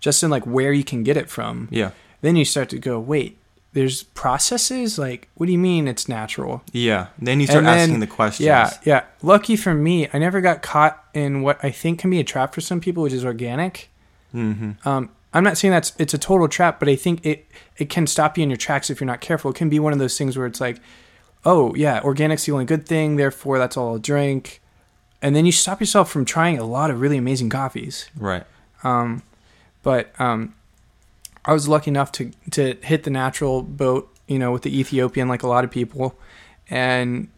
just 0.00 0.22
in 0.22 0.30
like 0.30 0.46
where 0.46 0.72
you 0.72 0.84
can 0.84 1.02
get 1.02 1.16
it 1.16 1.28
from. 1.28 1.68
Yeah. 1.70 1.90
Then 2.22 2.36
you 2.36 2.44
start 2.44 2.70
to 2.70 2.78
go, 2.78 2.98
wait, 2.98 3.38
there's 3.74 4.02
processes. 4.02 4.98
Like, 4.98 5.28
what 5.34 5.46
do 5.46 5.52
you 5.52 5.58
mean 5.58 5.88
it's 5.88 6.08
natural? 6.08 6.62
Yeah. 6.72 7.08
Then 7.18 7.40
you 7.40 7.46
start 7.46 7.64
then- 7.64 7.78
asking 7.78 8.00
the 8.00 8.06
questions. 8.06 8.46
Yeah, 8.46 8.70
yeah. 8.84 9.04
Lucky 9.22 9.56
for 9.56 9.74
me, 9.74 10.08
I 10.12 10.18
never 10.18 10.40
got 10.40 10.62
caught 10.62 11.04
in 11.12 11.42
what 11.42 11.62
I 11.62 11.70
think 11.70 11.98
can 11.98 12.10
be 12.10 12.20
a 12.20 12.24
trap 12.24 12.54
for 12.54 12.62
some 12.62 12.80
people, 12.80 13.02
which 13.02 13.12
is 13.12 13.24
organic. 13.24 13.90
Mm-hmm. 14.34 14.88
Um, 14.88 15.10
I'm 15.34 15.44
not 15.44 15.56
saying 15.56 15.72
that's 15.72 15.92
it's 15.98 16.14
a 16.14 16.18
total 16.18 16.48
trap, 16.48 16.78
but 16.78 16.88
I 16.88 16.96
think 16.96 17.24
it 17.24 17.46
it 17.78 17.88
can 17.88 18.06
stop 18.06 18.36
you 18.36 18.42
in 18.42 18.50
your 18.50 18.56
tracks 18.56 18.90
if 18.90 19.00
you're 19.00 19.06
not 19.06 19.20
careful. 19.20 19.50
It 19.50 19.56
can 19.56 19.68
be 19.68 19.78
one 19.78 19.92
of 19.92 19.98
those 19.98 20.16
things 20.18 20.36
where 20.36 20.46
it's 20.46 20.60
like, 20.60 20.78
oh 21.44 21.74
yeah, 21.74 22.00
organic's 22.00 22.44
the 22.46 22.52
only 22.52 22.64
good 22.64 22.86
thing, 22.86 23.16
therefore 23.16 23.58
that's 23.58 23.76
all 23.76 23.90
I'll 23.92 23.98
drink, 23.98 24.60
and 25.20 25.34
then 25.36 25.46
you 25.46 25.52
stop 25.52 25.80
yourself 25.80 26.10
from 26.10 26.24
trying 26.24 26.58
a 26.58 26.64
lot 26.64 26.90
of 26.90 27.00
really 27.00 27.16
amazing 27.18 27.50
coffees. 27.50 28.08
Right. 28.16 28.44
Um, 28.84 29.22
but 29.82 30.12
um, 30.20 30.54
I 31.44 31.52
was 31.52 31.68
lucky 31.68 31.90
enough 31.90 32.12
to 32.12 32.30
to 32.52 32.74
hit 32.82 33.04
the 33.04 33.10
natural 33.10 33.62
boat, 33.62 34.12
you 34.26 34.38
know, 34.38 34.52
with 34.52 34.62
the 34.62 34.78
Ethiopian, 34.78 35.28
like 35.28 35.42
a 35.42 35.48
lot 35.48 35.64
of 35.64 35.70
people, 35.70 36.16
and 36.70 37.28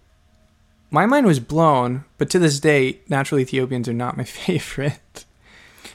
my 0.91 1.07
mind 1.07 1.27
was 1.27 1.41
blown. 1.41 2.05
But 2.19 2.31
to 2.31 2.39
this 2.39 2.61
day, 2.61 3.01
natural 3.09 3.41
Ethiopians 3.41 3.89
are 3.89 3.93
not 3.95 4.17
my 4.17 4.25
favorite. 4.45 5.25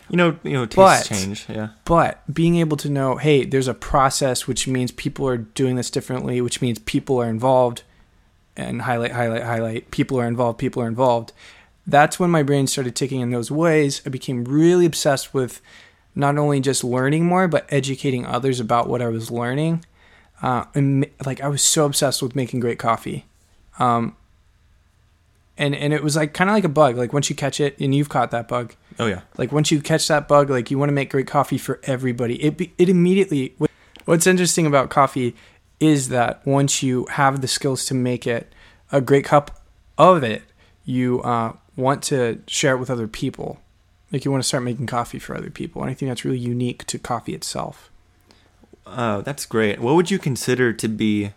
You 0.10 0.18
know, 0.18 0.39
you 0.44 0.54
know, 0.54 0.66
tastes 0.66 1.08
But- 1.08 1.16
change. 1.16 1.46
Yeah. 1.48 1.70
But 1.86 2.22
being 2.34 2.56
able 2.58 2.78
to 2.78 2.89
know, 2.89 3.18
hey, 3.18 3.46
there's 3.46 3.68
a 3.68 3.75
process, 3.75 4.48
which 4.48 4.68
means 4.68 4.92
people 4.92 5.28
are 5.28 5.38
doing 5.38 5.75
this 5.75 5.92
differently, 5.92 6.42
which 6.42 6.62
means 6.62 6.80
people 6.80 7.22
are 7.22 7.30
involved, 7.30 7.84
and 8.60 8.82
highlight, 8.84 9.12
highlight, 9.12 9.44
highlight, 9.44 9.92
people 9.92 10.20
are 10.20 10.28
involved, 10.28 10.60
people 10.60 10.82
are 10.84 10.88
involved. 10.88 11.32
That's 11.88 12.20
when 12.20 12.30
my 12.30 12.44
brain 12.44 12.68
started 12.68 12.96
ticking 12.96 13.22
in 13.22 13.32
those 13.32 13.50
ways. 13.50 14.01
I 14.06 14.10
became 14.10 14.44
really 14.44 14.86
obsessed 14.86 15.34
with 15.34 15.62
not 16.13 16.38
only 16.38 16.60
just 16.60 16.84
learning 16.84 17.25
more, 17.25 17.48
but 17.48 17.66
educating 17.70 18.25
others 18.25 18.60
about 18.60 18.88
what 18.89 19.01
I 19.01 19.08
was 19.08 19.32
learning. 19.32 19.86
Uh, 20.42 20.66
and 20.75 21.08
like 21.25 21.42
I 21.42 21.48
was 21.48 21.62
so 21.62 21.86
obsessed 21.86 22.22
with 22.22 22.36
making 22.36 22.60
great 22.60 22.80
coffee. 22.80 23.25
Um, 23.80 24.16
and, 25.58 25.75
and 25.75 25.94
it 25.94 26.04
was 26.04 26.16
like 26.16 26.34
kind 26.34 26.50
of 26.50 26.54
like 26.56 26.63
a 26.63 26.70
bug. 26.70 26.96
Like 26.98 27.12
once 27.12 27.30
you 27.30 27.36
catch 27.36 27.60
it, 27.60 27.78
and 27.80 27.94
you've 27.94 28.10
caught 28.10 28.32
that 28.32 28.48
bug, 28.48 28.75
Oh 29.00 29.08
yeah. 29.08 29.22
like 29.38 29.51
once 29.51 29.72
you 29.72 29.82
catch 29.82 30.08
that 30.08 30.28
bug, 30.28 30.50
like 30.50 30.70
you 30.72 30.78
want 30.78 30.89
to 30.89 30.94
make 30.94 31.10
great 31.10 31.28
coffee 31.28 31.58
for 31.58 31.80
everybody. 31.84 32.42
It 32.44 32.58
be, 32.58 32.74
it 32.78 32.89
immediately. 32.89 33.56
What's 34.06 34.25
interesting 34.28 34.66
about 34.66 34.89
coffee 34.89 35.36
is 35.79 36.09
that 36.09 36.45
once 36.45 36.83
you 36.83 37.05
have 37.12 37.41
the 37.41 37.48
skills 37.48 37.86
to 37.86 37.93
make 37.93 38.27
it 38.27 38.51
a 38.91 39.01
great 39.01 39.25
cup 39.25 39.62
of 39.98 40.24
it, 40.24 40.43
you 40.86 41.21
uh, 41.21 41.53
want 41.75 42.03
to 42.03 42.41
share 42.48 42.75
it 42.75 42.79
with 42.79 42.89
other 42.89 43.07
people. 43.07 43.59
Like 44.12 44.25
you 44.25 44.31
want 44.31 44.43
to 44.43 44.48
start 44.48 44.63
making 44.63 44.88
coffee 44.88 45.19
for 45.19 45.36
other 45.36 45.51
people, 45.51 45.81
and 45.81 45.91
I 45.91 45.93
think 45.93 46.09
that's 46.09 46.25
really 46.25 46.39
unique 46.39 46.86
to 46.88 46.98
coffee 46.98 47.36
itself. 47.36 47.91
Uh, 48.86 49.21
that's 49.21 49.45
great. 49.45 49.79
What 49.79 49.95
would 49.95 50.09
you 50.09 50.17
consider 50.17 50.74
to 50.74 50.88
be 50.88 51.31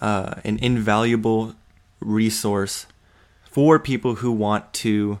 uh, 0.00 0.34
an 0.44 0.58
invaluable 0.58 1.54
resource 2.00 2.86
for 3.44 3.78
people 3.78 4.16
who 4.16 4.30
want 4.30 4.72
to 4.74 5.20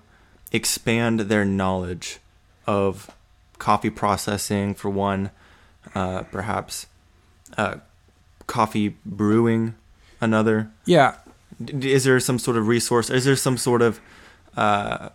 expand 0.52 1.20
their 1.20 1.44
knowledge 1.44 2.18
of 2.66 3.10
coffee 3.58 3.90
processing, 3.90 4.74
for 4.74 4.90
one, 4.90 5.30
uh, 5.94 6.22
perhaps 6.24 6.86
uh, 7.56 7.76
coffee 8.50 8.96
brewing, 9.06 9.74
another? 10.20 10.70
Yeah, 10.84 11.14
Is 11.66 12.04
there 12.04 12.18
some 12.20 12.38
sort 12.38 12.56
of 12.56 12.66
resource? 12.66 13.08
Is 13.08 13.24
there 13.24 13.36
some 13.36 13.56
sort 13.56 13.80
of 13.80 14.00
uh, 14.56 15.10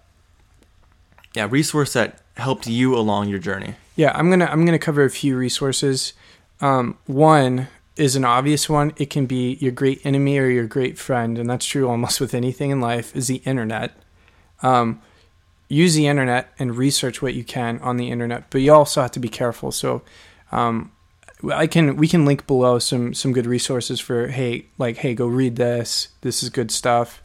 yeah 1.36 1.48
resource 1.50 1.94
that 1.94 2.22
helped 2.38 2.66
you 2.66 2.96
along 2.96 3.28
your 3.30 3.40
journey? 3.40 3.76
Yeah, 3.96 4.12
I'm 4.16 4.30
gonna 4.30 4.46
I'm 4.46 4.66
gonna 4.66 4.80
cover 4.80 5.04
a 5.04 5.10
few 5.10 5.38
resources. 5.38 6.14
Um, 6.62 6.98
one 7.06 7.68
is 7.98 8.16
an 8.16 8.26
obvious 8.26 8.70
one. 8.70 8.94
It 8.98 9.10
can 9.10 9.26
be 9.26 9.56
your 9.60 9.72
great 9.72 10.06
enemy 10.06 10.38
or 10.38 10.48
your 10.48 10.66
great 10.68 10.98
friend, 10.98 11.38
and 11.38 11.50
that's 11.50 11.66
true 11.66 11.88
almost 11.90 12.20
with 12.24 12.34
anything 12.34 12.72
in 12.72 12.80
life. 12.82 13.16
Is 13.16 13.28
the 13.28 13.42
internet. 13.46 13.92
Um, 14.64 15.02
use 15.68 15.96
the 15.96 16.08
internet 16.08 16.54
and 16.58 16.78
research 16.78 17.22
what 17.22 17.34
you 17.34 17.44
can 17.44 17.80
on 17.80 17.98
the 17.98 18.10
internet, 18.12 18.50
but 18.50 18.62
you 18.62 18.72
also 18.74 19.02
have 19.02 19.12
to 19.12 19.20
be 19.20 19.28
careful. 19.30 19.72
So, 19.72 20.02
um, 20.52 20.92
I 21.52 21.68
can 21.68 21.98
we 21.98 22.08
can 22.08 22.26
link 22.26 22.48
below 22.48 22.80
some 22.80 23.14
some 23.14 23.34
good 23.34 23.46
resources 23.46 24.00
for 24.00 24.28
hey 24.28 24.68
like 24.78 24.98
hey 24.98 25.14
go 25.14 25.28
read 25.28 25.56
this. 25.56 26.10
This 26.22 26.44
is 26.44 26.50
good 26.50 26.72
stuff. 26.72 27.22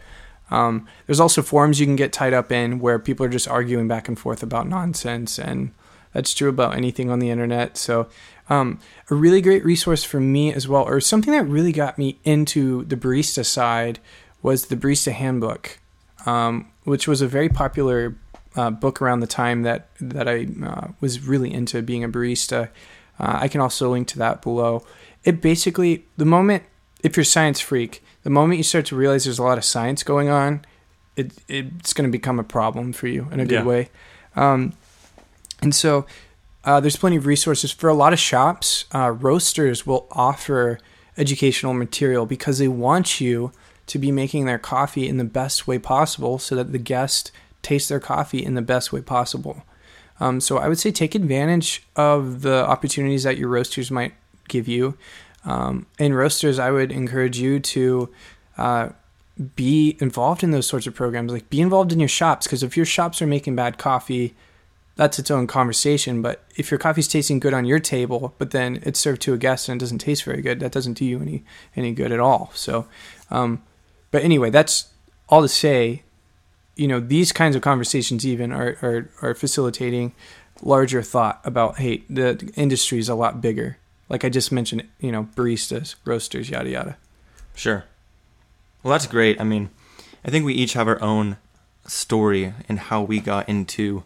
Um, 0.51 0.87
there's 1.07 1.21
also 1.21 1.43
forums 1.43 1.79
you 1.79 1.87
can 1.87 1.97
get 1.97 2.13
tied 2.13 2.35
up 2.35 2.51
in 2.51 2.81
where 2.81 2.99
people 2.99 3.25
are 3.25 3.31
just 3.31 3.49
arguing 3.49 3.87
back 3.87 4.09
and 4.09 4.19
forth 4.19 4.43
about 4.43 4.69
nonsense, 4.69 5.39
and 5.39 5.73
that's 6.13 6.35
true 6.35 6.49
about 6.49 6.77
anything 6.77 7.09
on 7.09 7.21
the 7.21 7.31
internet. 7.31 7.77
So, 7.77 8.09
um, 8.49 8.81
a 9.11 9.15
really 9.15 9.41
great 9.41 9.65
resource 9.65 10.03
for 10.03 10.19
me 10.19 10.53
as 10.53 10.67
well, 10.67 10.83
or 10.83 11.01
something 11.01 11.33
that 11.33 11.45
really 11.45 11.71
got 11.71 11.99
me 11.99 12.19
into 12.25 12.85
the 12.87 12.97
barista 12.97 13.47
side, 13.47 14.01
was 14.43 14.67
the 14.67 14.77
Barista 14.77 15.13
Handbook, 15.13 15.79
um, 16.27 16.71
which 16.85 17.07
was 17.07 17.21
a 17.23 17.29
very 17.29 17.49
popular 17.49 18.17
uh, 18.57 18.71
book 18.71 19.01
around 19.01 19.21
the 19.21 19.27
time 19.27 19.63
that 19.63 19.89
that 20.01 20.29
I 20.29 20.49
uh, 20.65 20.89
was 21.01 21.21
really 21.21 21.53
into 21.53 21.83
being 21.83 22.03
a 22.03 22.09
barista. 22.09 22.71
Uh, 23.21 23.39
I 23.43 23.49
can 23.49 23.61
also 23.61 23.91
link 23.93 24.09
to 24.09 24.19
that 24.19 24.43
below. 24.43 24.85
It 25.25 25.41
basically 25.43 26.07
the 26.17 26.25
moment 26.25 26.63
if 27.03 27.17
you're 27.17 27.23
a 27.23 27.27
science 27.27 27.61
freak, 27.61 28.03
the 28.25 28.31
moment 28.31 28.59
you 28.59 28.65
start 28.65 28.87
to 28.87 28.97
realize 28.97 29.25
there's 29.25 29.39
a 29.39 29.43
lot 29.43 29.59
of 29.59 29.65
science 29.65 30.03
going 30.03 30.29
on, 30.29 30.65
it 31.17 31.33
it's 31.49 31.93
going 31.93 32.09
to 32.09 32.13
become 32.13 32.39
a 32.39 32.45
problem 32.45 32.93
for 32.93 33.07
you 33.09 33.29
in 33.33 33.41
a 33.41 33.45
good 33.45 33.53
Yeah. 33.61 33.65
way. 33.65 33.89
Um, 34.37 34.73
and 35.63 35.75
so 35.75 36.07
uh, 36.65 36.81
there's 36.81 36.97
plenty 36.97 37.17
of 37.17 37.27
resources 37.27 37.73
for 37.73 37.89
a 37.89 37.95
lot 37.95 38.13
of 38.13 38.19
shops. 38.19 38.85
Uh, 38.95 39.11
roasters 39.11 39.87
will 39.87 40.07
offer 40.13 40.79
educational 41.17 41.75
material 41.75 42.27
because 42.27 42.59
they 42.59 42.69
want 42.69 43.21
you 43.21 43.53
to 43.87 43.99
be 43.99 44.13
making 44.13 44.45
their 44.45 44.59
coffee 44.59 45.09
in 45.09 45.17
the 45.17 45.25
best 45.25 45.67
way 45.67 45.79
possible, 45.79 46.39
so 46.39 46.55
that 46.55 46.71
the 46.73 46.79
guest 46.79 47.33
tastes 47.63 47.89
their 47.89 48.01
coffee 48.01 48.45
in 48.45 48.55
the 48.55 48.63
best 48.63 48.93
way 48.93 49.01
possible. 49.01 49.65
Um, 50.21 50.41
so 50.41 50.59
I 50.59 50.69
would 50.69 50.79
say 50.79 50.93
take 50.93 51.15
advantage 51.15 51.83
of 51.97 52.43
the 52.43 52.67
opportunities 52.67 53.23
that 53.25 53.39
your 53.39 53.49
roasters 53.49 53.91
might 53.91 54.15
give 54.49 54.69
you. 54.69 54.97
Um, 55.45 55.87
in 55.99 56.15
roasters, 56.15 56.59
I 56.59 56.71
would 56.71 56.93
encourage 56.93 57.39
you 57.39 57.59
to 57.61 58.11
uh, 58.59 58.91
be 59.57 59.97
involved 60.01 60.43
in 60.43 60.51
those 60.51 60.67
sorts 60.67 60.87
of 60.87 60.95
programs. 60.95 61.33
Like 61.33 61.49
be 61.49 61.61
involved 61.61 61.93
in 61.93 62.01
your 62.01 62.09
shops 62.09 62.47
because 62.47 62.63
if 62.63 62.77
your 62.77 62.87
shops 62.87 63.23
are 63.23 63.27
making 63.27 63.57
bad 63.57 63.79
coffee, 63.79 64.35
that's 64.97 65.19
its 65.19 65.31
own 65.31 65.47
conversation. 65.47 66.21
But 66.21 66.45
if 66.57 66.71
your 66.71 66.77
coffee's 66.77 67.09
tasting 67.09 67.41
good 67.41 67.55
on 67.55 67.65
your 67.65 67.79
table, 67.79 68.35
but 68.37 68.51
then 68.51 68.81
it's 68.83 69.01
served 69.01 69.23
to 69.23 69.33
a 69.33 69.39
guest 69.39 69.69
and 69.69 69.81
it 69.81 69.83
doesn't 69.83 69.99
taste 69.99 70.25
very 70.25 70.43
good, 70.43 70.61
that 70.61 70.73
doesn't 70.73 70.95
do 70.95 71.07
you 71.07 71.21
any 71.23 71.43
any 71.75 71.93
good 71.93 72.13
at 72.13 72.21
all. 72.21 72.51
So, 72.55 72.87
um, 73.31 73.63
but 74.11 74.23
anyway, 74.23 74.51
that's 74.51 74.89
all 75.29 75.41
to 75.41 75.49
say. 75.49 76.03
You 76.81 76.89
know, 76.89 77.01
these 77.01 77.31
kinds 77.33 77.57
of 77.57 77.63
conversations 77.63 78.27
even 78.27 78.53
are 78.53 78.77
are, 78.83 79.11
are 79.21 79.35
facilitating 79.35 80.15
larger 80.63 81.03
thought 81.03 81.41
about 81.45 81.79
hey, 81.79 82.05
the 82.09 82.51
industry 82.57 82.99
is 82.99 83.09
a 83.09 83.15
lot 83.15 83.41
bigger. 83.41 83.77
Like 84.09 84.25
I 84.25 84.29
just 84.29 84.51
mentioned, 84.51 84.85
you 84.99 85.13
know, 85.13 85.29
baristas, 85.37 85.97
roasters, 86.05 86.49
yada 86.51 86.71
yada. 86.71 86.97
Sure. 87.55 87.85
Well, 88.83 88.93
that's 88.93 89.07
great. 89.07 89.41
I 89.41 89.45
mean, 89.45 89.71
I 90.25 90.31
think 90.31 90.45
we 90.45 90.55
each 90.55 90.73
have 90.73 90.89
our 90.89 91.01
own 91.03 91.37
story 91.87 92.55
and 92.69 92.79
how 92.79 93.03
we 93.03 93.21
got 93.21 93.49
into 93.49 94.05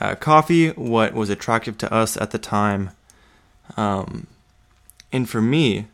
uh, 0.00 0.14
coffee, 0.16 0.70
what 0.70 1.14
was 1.14 1.30
attractive 1.30 1.78
to 1.78 1.92
us 1.92 2.16
at 2.16 2.32
the 2.32 2.38
time. 2.38 2.90
Um, 3.76 4.26
and 5.12 5.28
for 5.28 5.40
me, 5.40 5.86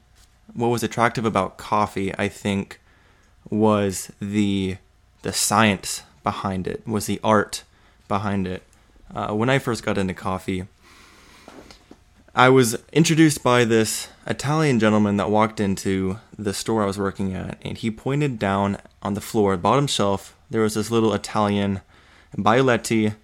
what 0.55 0.69
was 0.69 0.83
attractive 0.83 1.25
about 1.25 1.59
coffee, 1.59 2.15
I 2.19 2.29
think, 2.29 2.81
was 3.51 4.11
the 4.21 4.79
the 5.23 5.33
science 5.33 6.03
behind 6.23 6.67
it, 6.67 6.87
was 6.87 7.07
the 7.07 7.21
art 7.23 7.65
behind 8.09 8.47
it. 8.47 8.63
Uh, 9.15 9.35
when 9.35 9.51
I 9.51 9.59
first 9.59 9.83
got 9.83 9.99
into 9.99 10.15
coffee, 10.15 10.67
I 12.35 12.49
was 12.49 12.77
introduced 12.93 13.43
by 13.43 13.65
this 13.65 14.09
Italian 14.27 14.79
gentleman 14.79 15.17
that 15.17 15.31
walked 15.31 15.59
into 15.59 16.19
the 16.39 16.55
store 16.55 16.83
I 16.83 16.87
was 16.87 16.99
working 16.99 17.35
at, 17.35 17.59
and 17.63 17.77
he 17.77 17.91
pointed 17.91 18.39
down 18.39 18.79
on 19.03 19.15
the 19.15 19.21
floor, 19.21 19.57
bottom 19.57 19.87
shelf. 19.87 20.37
There 20.49 20.63
was 20.63 20.75
this 20.75 20.91
little 20.91 21.13
Italian 21.13 21.81
Bialetti 22.37 23.15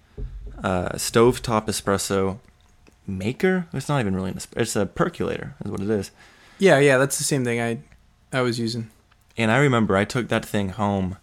uh, 0.61 0.89
stovetop 0.89 1.67
espresso 1.67 2.39
maker. 3.05 3.67
It's 3.73 3.87
not 3.87 4.01
even 4.01 4.15
really 4.15 4.31
an 4.31 4.37
espresso. 4.37 4.61
It's 4.61 4.75
a 4.75 4.85
percolator, 4.85 5.55
is 5.63 5.71
what 5.71 5.81
it 5.81 5.89
is. 5.89 6.11
Yeah, 6.59 6.79
yeah, 6.79 6.97
that's 6.97 7.17
the 7.17 7.23
same 7.23 7.45
thing 7.45 7.61
I 7.61 7.79
I 8.37 8.41
was 8.41 8.59
using. 8.59 8.89
And 9.37 9.51
I 9.51 9.57
remember 9.57 9.95
I 9.95 10.03
took 10.03 10.27
that 10.27 10.45
thing 10.45 10.69
home 10.69 11.17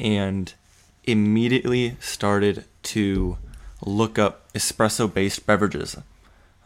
and 0.00 0.52
immediately 1.04 1.96
started 2.00 2.64
to 2.82 3.38
look 3.84 4.18
up 4.18 4.52
espresso 4.52 5.12
based 5.12 5.46
beverages. 5.46 5.96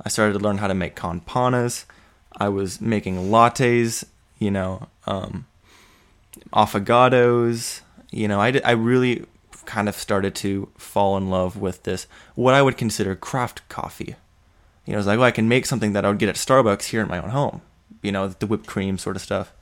I 0.02 0.08
started 0.08 0.34
to 0.34 0.38
learn 0.38 0.58
how 0.58 0.68
to 0.68 0.74
make 0.74 0.94
con 0.94 1.20
pannas. 1.20 1.84
I 2.36 2.48
was 2.48 2.80
making 2.80 3.30
lattes, 3.30 4.04
you 4.38 4.50
know, 4.50 4.88
um, 5.06 5.46
affogatos. 6.52 7.80
You 8.10 8.28
know, 8.28 8.40
I, 8.40 8.60
I 8.64 8.72
really 8.72 9.26
kind 9.64 9.88
of 9.88 9.96
started 9.96 10.34
to 10.36 10.68
fall 10.76 11.16
in 11.16 11.30
love 11.30 11.56
with 11.56 11.84
this, 11.84 12.06
what 12.34 12.54
I 12.54 12.62
would 12.62 12.76
consider 12.76 13.14
craft 13.16 13.66
coffee. 13.68 14.16
You 14.84 14.92
know, 14.92 14.98
it's 14.98 15.06
like, 15.06 15.18
oh, 15.18 15.22
I 15.22 15.30
can 15.30 15.48
make 15.48 15.66
something 15.66 15.94
that 15.94 16.04
I 16.04 16.08
would 16.08 16.18
get 16.18 16.28
at 16.28 16.34
Starbucks 16.34 16.86
here 16.86 17.00
in 17.00 17.08
my 17.08 17.18
own 17.18 17.30
home, 17.30 17.62
you 18.02 18.12
know, 18.12 18.28
the 18.28 18.46
whipped 18.46 18.66
cream 18.66 18.98
sort 18.98 19.16
of 19.16 19.22
stuff. 19.22 19.52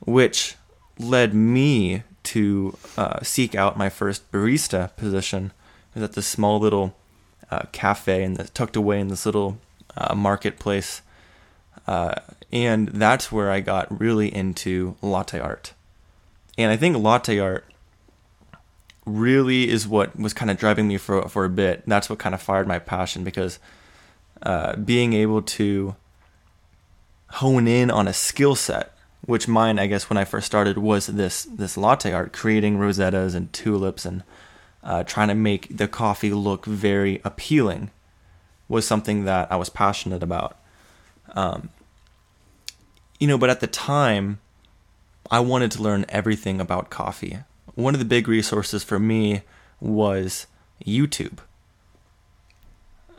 Which 0.00 0.56
led 0.98 1.34
me 1.34 2.04
to 2.24 2.76
uh, 2.96 3.20
seek 3.22 3.54
out 3.54 3.76
my 3.76 3.88
first 3.88 4.30
barista 4.30 4.94
position. 4.96 5.52
It 5.94 6.00
was 6.00 6.04
at 6.04 6.12
this 6.12 6.26
small 6.26 6.58
little 6.58 6.94
uh, 7.50 7.62
cafe 7.72 8.22
and 8.22 8.52
tucked 8.54 8.76
away 8.76 9.00
in 9.00 9.08
this 9.08 9.26
little 9.26 9.58
uh, 9.96 10.14
marketplace. 10.14 11.02
Uh, 11.86 12.14
and 12.52 12.88
that's 12.88 13.32
where 13.32 13.50
I 13.50 13.60
got 13.60 14.00
really 14.00 14.32
into 14.32 14.96
latte 15.02 15.40
art. 15.40 15.72
And 16.56 16.70
I 16.70 16.76
think 16.76 16.96
latte 16.96 17.38
art 17.38 17.64
really 19.04 19.68
is 19.68 19.88
what 19.88 20.16
was 20.16 20.32
kind 20.32 20.50
of 20.50 20.58
driving 20.58 20.86
me 20.86 20.96
for 20.96 21.28
for 21.28 21.44
a 21.44 21.50
bit. 21.50 21.82
That's 21.86 22.08
what 22.08 22.18
kind 22.18 22.34
of 22.34 22.42
fired 22.42 22.68
my 22.68 22.78
passion 22.78 23.24
because 23.24 23.58
uh, 24.42 24.76
being 24.76 25.12
able 25.12 25.42
to 25.42 25.96
hone 27.30 27.66
in 27.66 27.90
on 27.90 28.06
a 28.06 28.12
skill 28.12 28.54
set, 28.54 28.91
which 29.24 29.48
mine, 29.48 29.78
I 29.78 29.86
guess, 29.86 30.10
when 30.10 30.16
I 30.16 30.24
first 30.24 30.46
started 30.46 30.78
was 30.78 31.06
this 31.06 31.44
this 31.44 31.76
latte 31.76 32.12
art, 32.12 32.32
creating 32.32 32.78
rosettas 32.78 33.34
and 33.34 33.52
tulips 33.52 34.04
and 34.04 34.22
uh, 34.82 35.04
trying 35.04 35.28
to 35.28 35.34
make 35.34 35.76
the 35.76 35.88
coffee 35.88 36.32
look 36.32 36.66
very 36.66 37.20
appealing, 37.24 37.90
was 38.68 38.86
something 38.86 39.24
that 39.24 39.50
I 39.50 39.56
was 39.56 39.70
passionate 39.70 40.22
about. 40.22 40.56
Um, 41.34 41.70
you 43.18 43.28
know, 43.28 43.38
but 43.38 43.50
at 43.50 43.60
the 43.60 43.66
time, 43.68 44.40
I 45.30 45.40
wanted 45.40 45.70
to 45.72 45.82
learn 45.82 46.04
everything 46.08 46.60
about 46.60 46.90
coffee 46.90 47.38
one 47.74 47.94
of 47.94 47.98
the 47.98 48.04
big 48.04 48.28
resources 48.28 48.84
for 48.84 48.98
me 48.98 49.42
was 49.80 50.46
YouTube. 50.84 51.38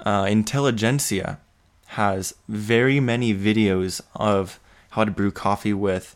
Uh, 0.06 0.28
Intelligentsia 0.30 1.40
has 1.88 2.36
very 2.48 3.00
many 3.00 3.34
videos 3.34 4.02
of 4.16 4.60
how 4.94 5.04
to 5.04 5.12
brew 5.12 5.32
coffee 5.32 5.74
with 5.74 6.16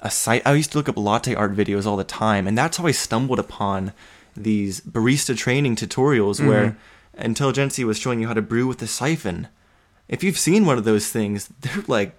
a 0.00 0.10
site. 0.10 0.42
I 0.46 0.54
used 0.54 0.72
to 0.72 0.78
look 0.78 0.88
up 0.88 0.96
latte 0.96 1.34
art 1.34 1.54
videos 1.54 1.86
all 1.86 1.96
the 1.96 2.04
time, 2.04 2.46
and 2.46 2.56
that's 2.56 2.78
how 2.78 2.86
I 2.86 2.90
stumbled 2.90 3.38
upon 3.38 3.92
these 4.34 4.80
barista 4.80 5.36
training 5.36 5.76
tutorials 5.76 6.36
mm-hmm. 6.36 6.48
where 6.48 6.76
Intelligentsia 7.18 7.86
was 7.86 7.98
showing 7.98 8.20
you 8.20 8.26
how 8.26 8.34
to 8.34 8.42
brew 8.42 8.66
with 8.66 8.80
a 8.82 8.86
siphon. 8.86 9.48
If 10.08 10.24
you've 10.24 10.38
seen 10.38 10.64
one 10.64 10.78
of 10.78 10.84
those 10.84 11.10
things, 11.10 11.48
they're 11.60 11.84
like 11.86 12.14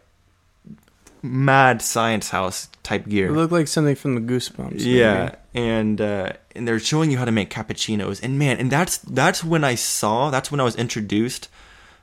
mad 1.23 1.81
science 1.81 2.29
house 2.29 2.69
type 2.83 3.07
gear. 3.07 3.27
It 3.27 3.33
looked 3.33 3.51
like 3.51 3.67
something 3.67 3.95
from 3.95 4.15
the 4.15 4.21
Goosebumps. 4.21 4.75
Yeah, 4.77 5.35
and 5.53 5.99
uh, 5.99 6.33
and 6.55 6.67
they're 6.67 6.79
showing 6.79 7.09
you 7.09 7.17
how 7.17 7.25
to 7.25 7.31
make 7.31 7.49
cappuccinos, 7.49 8.21
and 8.21 8.37
man, 8.37 8.57
and 8.57 8.71
that's 8.71 8.99
that's 8.99 9.43
when 9.43 9.63
I 9.63 9.73
saw, 9.73 10.29
that's 10.29 10.51
when 10.51 10.59
I 10.59 10.63
was 10.63 10.75
introduced 10.75 11.49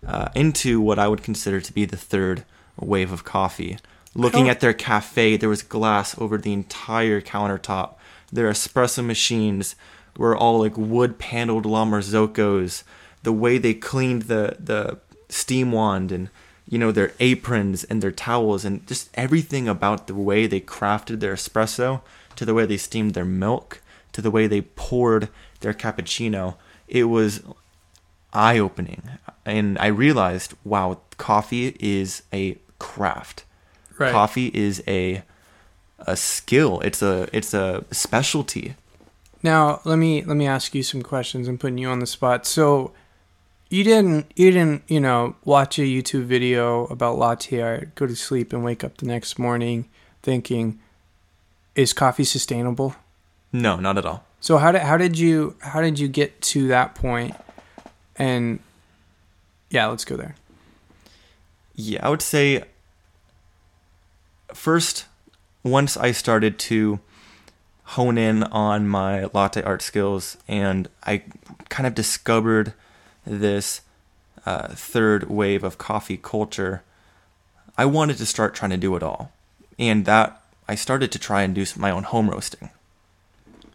uh, 0.05 0.29
into 0.35 0.81
what 0.81 0.99
I 0.99 1.07
would 1.07 1.23
consider 1.23 1.61
to 1.61 1.73
be 1.73 1.85
the 1.85 1.97
third 1.97 2.45
wave 2.77 3.13
of 3.13 3.25
coffee. 3.25 3.79
Looking 4.15 4.49
at 4.49 4.61
their 4.61 4.75
cafe, 4.75 5.37
there 5.37 5.49
was 5.49 5.63
glass 5.63 6.19
over 6.19 6.37
the 6.37 6.53
entire 6.53 7.21
countertop. 7.21 7.95
Their 8.31 8.51
espresso 8.51 9.05
machines 9.05 9.75
were 10.17 10.37
all 10.37 10.61
like 10.61 10.77
wood 10.77 11.19
paneled 11.19 11.65
La 11.65 11.85
Marzocco's. 11.85 12.85
The 13.23 13.33
way 13.33 13.59
they 13.59 13.75
cleaned 13.75 14.23
the 14.23 14.57
the 14.59 14.99
steam 15.29 15.73
wand 15.73 16.13
and 16.13 16.29
you 16.69 16.79
know, 16.79 16.91
their 16.91 17.13
aprons 17.21 17.85
and 17.85 18.03
their 18.03 18.13
towels 18.13 18.65
and 18.65 18.87
just 18.87 19.11
everything 19.15 19.69
about 19.69 20.07
the 20.07 20.15
way 20.15 20.47
they 20.47 20.61
crafted 20.61 21.21
their 21.21 21.35
espresso 21.35 22.01
to 22.37 22.47
the 22.47 22.55
way 22.55 22.65
they 22.65 22.79
steamed 22.79 23.15
their 23.15 23.27
milk 23.27 23.83
to 24.13 24.23
the 24.23 24.31
way 24.31 24.47
they 24.47 24.63
poured 24.63 25.29
their 25.61 25.75
cappuccino. 25.75 26.55
It 26.89 27.05
was 27.05 27.43
eye 28.33 28.59
opening. 28.59 29.03
And 29.45 29.79
I 29.79 29.89
realized, 29.89 30.55
wow, 30.65 31.01
coffee 31.19 31.77
is 31.79 32.23
a 32.33 32.57
craft. 32.79 33.45
Right. 33.99 34.13
Coffee 34.13 34.51
is 34.55 34.83
a 34.87 35.23
a 35.99 36.17
skill. 36.17 36.81
It's 36.81 37.03
a 37.03 37.29
it's 37.33 37.55
a 37.55 37.85
specialty. 37.91 38.75
Now, 39.43 39.81
let 39.85 39.97
me 39.97 40.23
let 40.25 40.37
me 40.37 40.47
ask 40.47 40.75
you 40.75 40.83
some 40.83 41.03
questions. 41.03 41.49
I'm 41.49 41.59
putting 41.59 41.79
you 41.79 41.89
on 41.89 41.99
the 41.99 42.07
spot. 42.07 42.47
So, 42.47 42.93
you 43.73 43.83
didn't 43.83 44.31
you 44.37 44.51
didn't 44.51 44.83
you 44.87 45.01
know 45.01 45.35
watch 45.45 45.79
a 45.79 45.83
youtube 45.83 46.25
video 46.25 46.85
about 46.87 47.17
latte 47.17 47.61
art 47.61 47.95
go 47.95 48.07
to 48.07 48.15
sleep 48.15 48.53
and 48.53 48.63
wake 48.63 48.85
up 48.85 48.99
the 48.99 49.07
next 49.07 49.39
morning 49.39 49.89
thinking 50.23 50.79
is 51.75 51.95
coffee 51.95 52.23
sustainable 52.23 52.95
no 53.51 53.77
not 53.77 53.97
at 53.97 54.05
all 54.05 54.25
so 54.41 54.59
how 54.59 54.71
did 54.71 54.83
how 54.83 54.99
did 54.99 55.19
you 55.19 55.57
how 55.61 55.81
did 55.81 55.99
you 55.99 56.07
get 56.07 56.39
to 56.43 56.69
that 56.69 56.95
point 56.95 57.35
and 58.17 58.59
yeah 59.71 59.87
let's 59.87 60.05
go 60.05 60.19
there 60.19 60.37
yeah 61.75 62.05
i 62.05 62.11
would 62.11 62.23
say 62.23 62.63
first 64.55 65.07
once 65.63 65.97
i 65.97 66.13
started 66.13 66.59
to 66.59 67.01
hone 67.85 68.17
in 68.17 68.43
on 68.45 68.89
my 68.89 69.25
latte 69.33 69.63
art 69.63 69.83
skills 69.83 70.37
and 70.49 70.89
i 71.05 71.23
kind 71.69 71.87
of 71.87 71.95
discovered 71.95 72.73
this 73.25 73.83
uh, 74.45 74.69
third 74.69 75.29
wave 75.29 75.65
of 75.65 75.79
coffee 75.79 76.17
culture, 76.17 76.83
I 77.77 77.85
wanted 77.87 78.19
to 78.19 78.27
start 78.27 78.55
trying 78.55 78.71
to 78.71 78.77
do 78.77 78.97
it 78.97 79.03
all. 79.03 79.33
And 79.79 80.05
that 80.05 80.43
I 80.69 80.75
started 80.75 81.13
to 81.13 81.19
try 81.19 81.43
and 81.43 81.55
do 81.55 81.65
my 81.77 81.91
own 81.91 82.05
home 82.05 82.31
roasting 82.31 82.71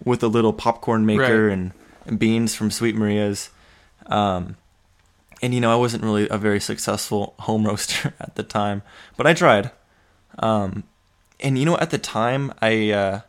with 0.03 0.21
a 0.23 0.27
little 0.27 0.53
popcorn 0.53 1.05
maker 1.05 1.47
right. 1.47 1.53
and, 1.53 1.71
and, 2.05 2.19
beans 2.19 2.55
from 2.55 2.69
Sweet 2.69 2.95
Maria's. 2.95 3.49
Um, 4.05 4.57
and 5.41 5.53
you 5.53 5.59
know, 5.59 5.71
I 5.71 5.75
wasn't 5.75 6.03
really 6.03 6.29
a 6.29 6.37
very 6.37 6.59
successful 6.59 7.33
home 7.39 7.65
roaster 7.65 8.13
at 8.19 8.35
the 8.35 8.43
time, 8.43 8.83
but 9.15 9.25
I 9.25 9.33
tried. 9.33 9.71
Um, 10.39 10.83
and 11.39 11.57
you 11.57 11.65
know, 11.65 11.77
at 11.77 11.91
the 11.91 11.97
time, 11.97 12.53
I 12.61 12.91
uh, 12.91 13.21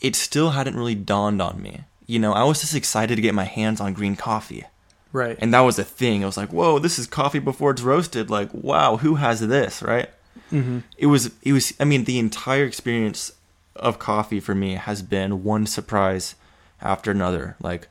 it 0.00 0.16
still 0.16 0.50
hadn't 0.50 0.76
really 0.76 0.94
dawned 0.94 1.40
on 1.40 1.62
me. 1.62 1.82
You 2.06 2.18
know, 2.18 2.32
I 2.32 2.44
was 2.44 2.60
just 2.60 2.74
excited 2.74 3.16
to 3.16 3.22
get 3.22 3.34
my 3.34 3.44
hands 3.44 3.80
on 3.80 3.94
green 3.94 4.16
coffee. 4.16 4.64
Right. 5.12 5.36
And 5.40 5.52
that 5.52 5.60
was 5.60 5.78
a 5.78 5.84
thing. 5.84 6.22
I 6.22 6.26
was 6.26 6.36
like, 6.36 6.52
whoa, 6.52 6.78
this 6.78 6.98
is 6.98 7.06
coffee 7.06 7.38
before 7.38 7.70
it's 7.70 7.82
roasted. 7.82 8.30
Like, 8.30 8.48
wow, 8.52 8.96
who 8.96 9.16
has 9.16 9.40
this, 9.40 9.82
right? 9.82 10.08
Mm-hmm. 10.50 10.80
It 10.96 11.06
was, 11.06 11.30
it 11.42 11.52
was, 11.52 11.74
I 11.78 11.84
mean, 11.84 12.04
the 12.04 12.18
entire 12.18 12.64
experience 12.64 13.32
of 13.76 13.98
coffee 13.98 14.40
for 14.40 14.54
me 14.54 14.74
has 14.74 15.02
been 15.02 15.44
one 15.44 15.66
surprise 15.66 16.34
after 16.80 17.10
another. 17.10 17.56
Like, 17.60 17.88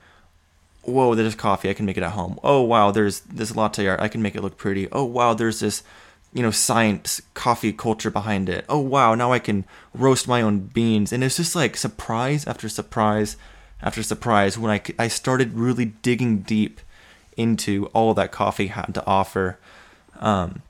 whoa, 0.81 1.13
there's 1.13 1.35
coffee. 1.35 1.69
I 1.69 1.73
can 1.73 1.85
make 1.85 1.97
it 1.97 2.03
at 2.03 2.13
home. 2.13 2.39
Oh, 2.43 2.61
wow, 2.61 2.89
there's 2.89 3.19
this 3.21 3.55
latte 3.55 3.87
art. 3.87 3.99
I 3.99 4.07
can 4.07 4.21
make 4.21 4.35
it 4.35 4.41
look 4.41 4.57
pretty. 4.57 4.87
Oh, 4.91 5.05
wow, 5.05 5.35
there's 5.35 5.59
this, 5.59 5.83
you 6.33 6.41
know, 6.41 6.51
science 6.51 7.21
coffee 7.33 7.73
culture 7.73 8.09
behind 8.09 8.47
it. 8.47 8.65
Oh, 8.69 8.79
wow, 8.79 9.15
now 9.15 9.33
I 9.33 9.39
can 9.39 9.65
roast 9.93 10.27
my 10.27 10.41
own 10.41 10.59
beans. 10.59 11.11
And 11.11 11.23
it's 11.23 11.37
just 11.37 11.55
like 11.55 11.75
surprise 11.75 12.47
after 12.47 12.69
surprise 12.69 13.37
after 13.81 14.03
surprise 14.03 14.57
when 14.57 14.71
I, 14.71 14.81
I 14.99 15.07
started 15.07 15.53
really 15.53 15.85
digging 15.85 16.39
deep 16.39 16.79
into 17.35 17.87
all 17.87 18.13
that 18.13 18.31
coffee 18.31 18.67
had 18.67 18.93
to 18.93 19.05
offer. 19.05 19.57
Um, 20.19 20.61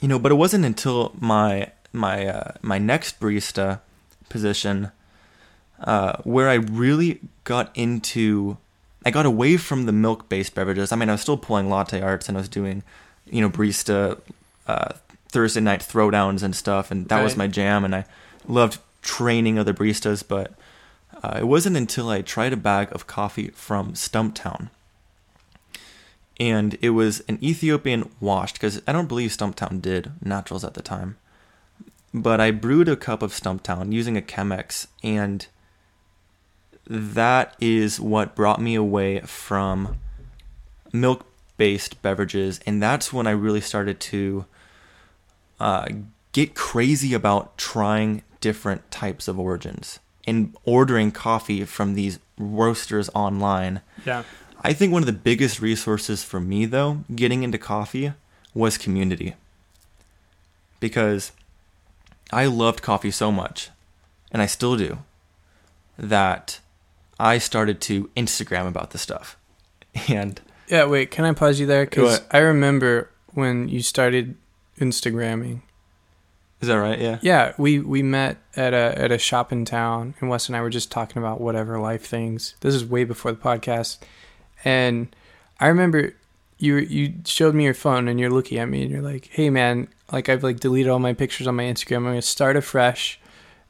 you 0.00 0.08
know, 0.08 0.18
but 0.18 0.32
it 0.32 0.36
wasn't 0.36 0.64
until 0.64 1.14
my 1.18 1.72
my 1.92 2.26
uh, 2.26 2.52
my 2.62 2.78
next 2.78 3.20
barista 3.20 3.80
position 4.28 4.90
uh, 5.80 6.16
where 6.24 6.48
I 6.48 6.54
really 6.54 7.20
got 7.44 7.70
into. 7.76 8.56
I 9.06 9.10
got 9.10 9.26
away 9.26 9.56
from 9.56 9.86
the 9.86 9.92
milk-based 9.92 10.54
beverages. 10.54 10.90
I 10.90 10.96
mean, 10.96 11.08
I 11.08 11.12
was 11.12 11.20
still 11.20 11.36
pulling 11.36 11.70
latte 11.70 12.00
arts 12.00 12.28
and 12.28 12.36
I 12.36 12.40
was 12.40 12.48
doing, 12.48 12.82
you 13.30 13.40
know, 13.40 13.48
barista 13.48 14.20
uh, 14.68 14.92
Thursday 15.28 15.60
night 15.60 15.80
throwdowns 15.80 16.42
and 16.42 16.54
stuff, 16.54 16.90
and 16.90 17.08
that 17.08 17.16
right. 17.16 17.24
was 17.24 17.36
my 17.36 17.46
jam. 17.46 17.84
And 17.84 17.94
I 17.94 18.04
loved 18.46 18.78
training 19.02 19.58
other 19.58 19.74
baristas, 19.74 20.22
but 20.26 20.52
uh, 21.22 21.38
it 21.40 21.46
wasn't 21.48 21.76
until 21.76 22.08
I 22.08 22.22
tried 22.22 22.52
a 22.52 22.56
bag 22.56 22.88
of 22.92 23.06
coffee 23.06 23.48
from 23.48 23.94
Stumptown 23.94 24.70
and 26.40 26.78
it 26.80 26.90
was 26.90 27.20
an 27.28 27.38
Ethiopian 27.42 28.10
washed 28.20 28.54
because 28.54 28.80
I 28.86 28.92
don't 28.92 29.08
believe 29.08 29.30
Stumptown 29.30 29.82
did 29.82 30.12
naturals 30.22 30.64
at 30.64 30.74
the 30.74 30.82
time. 30.82 31.16
But 32.14 32.40
I 32.40 32.52
brewed 32.52 32.88
a 32.88 32.96
cup 32.96 33.22
of 33.22 33.32
Stumptown 33.32 33.92
using 33.92 34.16
a 34.16 34.22
Chemex, 34.22 34.86
and 35.02 35.46
that 36.86 37.54
is 37.60 38.00
what 38.00 38.34
brought 38.34 38.60
me 38.60 38.74
away 38.74 39.20
from 39.20 39.96
milk 40.92 41.26
based 41.56 42.00
beverages, 42.02 42.60
and 42.64 42.82
that's 42.82 43.12
when 43.12 43.26
I 43.26 43.32
really 43.32 43.60
started 43.60 43.98
to 44.00 44.46
uh, 45.60 45.86
get 46.32 46.54
crazy 46.54 47.14
about 47.14 47.56
trying 47.58 48.22
different 48.40 48.90
types 48.90 49.28
of 49.28 49.38
origins 49.38 49.98
and 50.26 50.54
ordering 50.64 51.10
coffee 51.10 51.64
from 51.64 51.94
these 51.94 52.18
roasters 52.36 53.08
online. 53.14 53.80
Yeah. 54.04 54.24
I 54.62 54.72
think 54.72 54.92
one 54.92 55.02
of 55.02 55.06
the 55.06 55.12
biggest 55.12 55.60
resources 55.60 56.22
for 56.22 56.40
me, 56.40 56.66
though, 56.66 57.04
getting 57.14 57.42
into 57.42 57.58
coffee 57.58 58.12
was 58.54 58.76
community. 58.76 59.34
Because 60.80 61.32
I 62.32 62.46
loved 62.46 62.82
coffee 62.82 63.10
so 63.10 63.32
much, 63.32 63.70
and 64.30 64.42
I 64.42 64.46
still 64.46 64.76
do, 64.76 64.98
that 65.96 66.60
I 67.18 67.38
started 67.38 67.80
to 67.82 68.10
Instagram 68.16 68.68
about 68.68 68.90
the 68.90 68.98
stuff. 68.98 69.36
And 70.08 70.40
Yeah, 70.68 70.84
wait, 70.84 71.10
can 71.10 71.24
I 71.24 71.32
pause 71.32 71.58
you 71.58 71.66
there? 71.66 71.84
Because 71.84 72.20
I 72.30 72.38
remember 72.38 73.10
when 73.32 73.68
you 73.68 73.82
started 73.82 74.36
Instagramming. 74.78 75.60
is 76.60 76.68
that 76.68 76.74
right? 76.76 76.98
Yeah. 77.00 77.18
Yeah, 77.22 77.52
we, 77.58 77.78
we 77.78 78.02
met 78.02 78.38
at 78.56 78.74
a 78.74 78.98
at 78.98 79.12
a 79.12 79.18
shop 79.18 79.52
in 79.52 79.64
town, 79.64 80.14
and 80.20 80.28
Wes 80.30 80.48
and 80.48 80.56
I 80.56 80.60
were 80.60 80.70
just 80.70 80.90
talking 80.90 81.18
about 81.22 81.40
whatever 81.40 81.78
life 81.78 82.04
things. 82.06 82.54
This 82.60 82.74
is 82.74 82.84
way 82.84 83.04
before 83.04 83.32
the 83.32 83.38
podcast, 83.38 83.98
and 84.64 85.14
I 85.60 85.68
remember 85.68 86.14
you 86.58 86.76
you 86.76 87.14
showed 87.24 87.54
me 87.54 87.64
your 87.64 87.74
phone, 87.74 88.08
and 88.08 88.18
you're 88.18 88.30
looking 88.30 88.58
at 88.58 88.68
me, 88.68 88.82
and 88.82 88.90
you're 88.90 89.02
like, 89.02 89.28
"Hey, 89.30 89.50
man, 89.50 89.88
like 90.12 90.28
I've 90.28 90.42
like 90.42 90.58
deleted 90.60 90.90
all 90.90 90.98
my 90.98 91.12
pictures 91.12 91.46
on 91.46 91.54
my 91.56 91.64
Instagram. 91.64 91.98
I'm 91.98 92.04
gonna 92.04 92.22
start 92.22 92.56
afresh, 92.56 93.20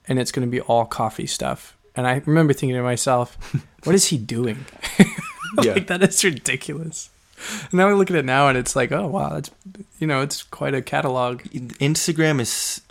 and 0.06 0.18
it's 0.18 0.32
gonna 0.32 0.46
be 0.46 0.60
all 0.62 0.86
coffee 0.86 1.26
stuff." 1.26 1.76
And 1.94 2.06
I 2.06 2.22
remember 2.24 2.52
thinking 2.52 2.76
to 2.76 2.82
myself, 2.82 3.36
"What 3.84 3.94
is 3.94 4.06
he 4.06 4.18
doing? 4.18 4.64
Yeah. 5.62 5.72
like 5.72 5.86
that 5.86 6.02
is 6.02 6.22
ridiculous." 6.24 7.08
And 7.62 7.72
now 7.74 7.88
I 7.88 7.92
look 7.92 8.11
at 8.11 8.16
it 8.16 8.24
now, 8.24 8.48
and 8.48 8.59
it's 8.59 8.77
like, 8.77 8.92
"Oh 8.92 9.07
wow, 9.07 9.31
that's 9.31 9.51
you 9.98 10.07
know, 10.07 10.22
it's 10.22 10.42
quite 10.42 10.74
a 10.74 10.83
catalog." 10.83 11.42
Instagram 11.42 12.40
is 12.40 12.83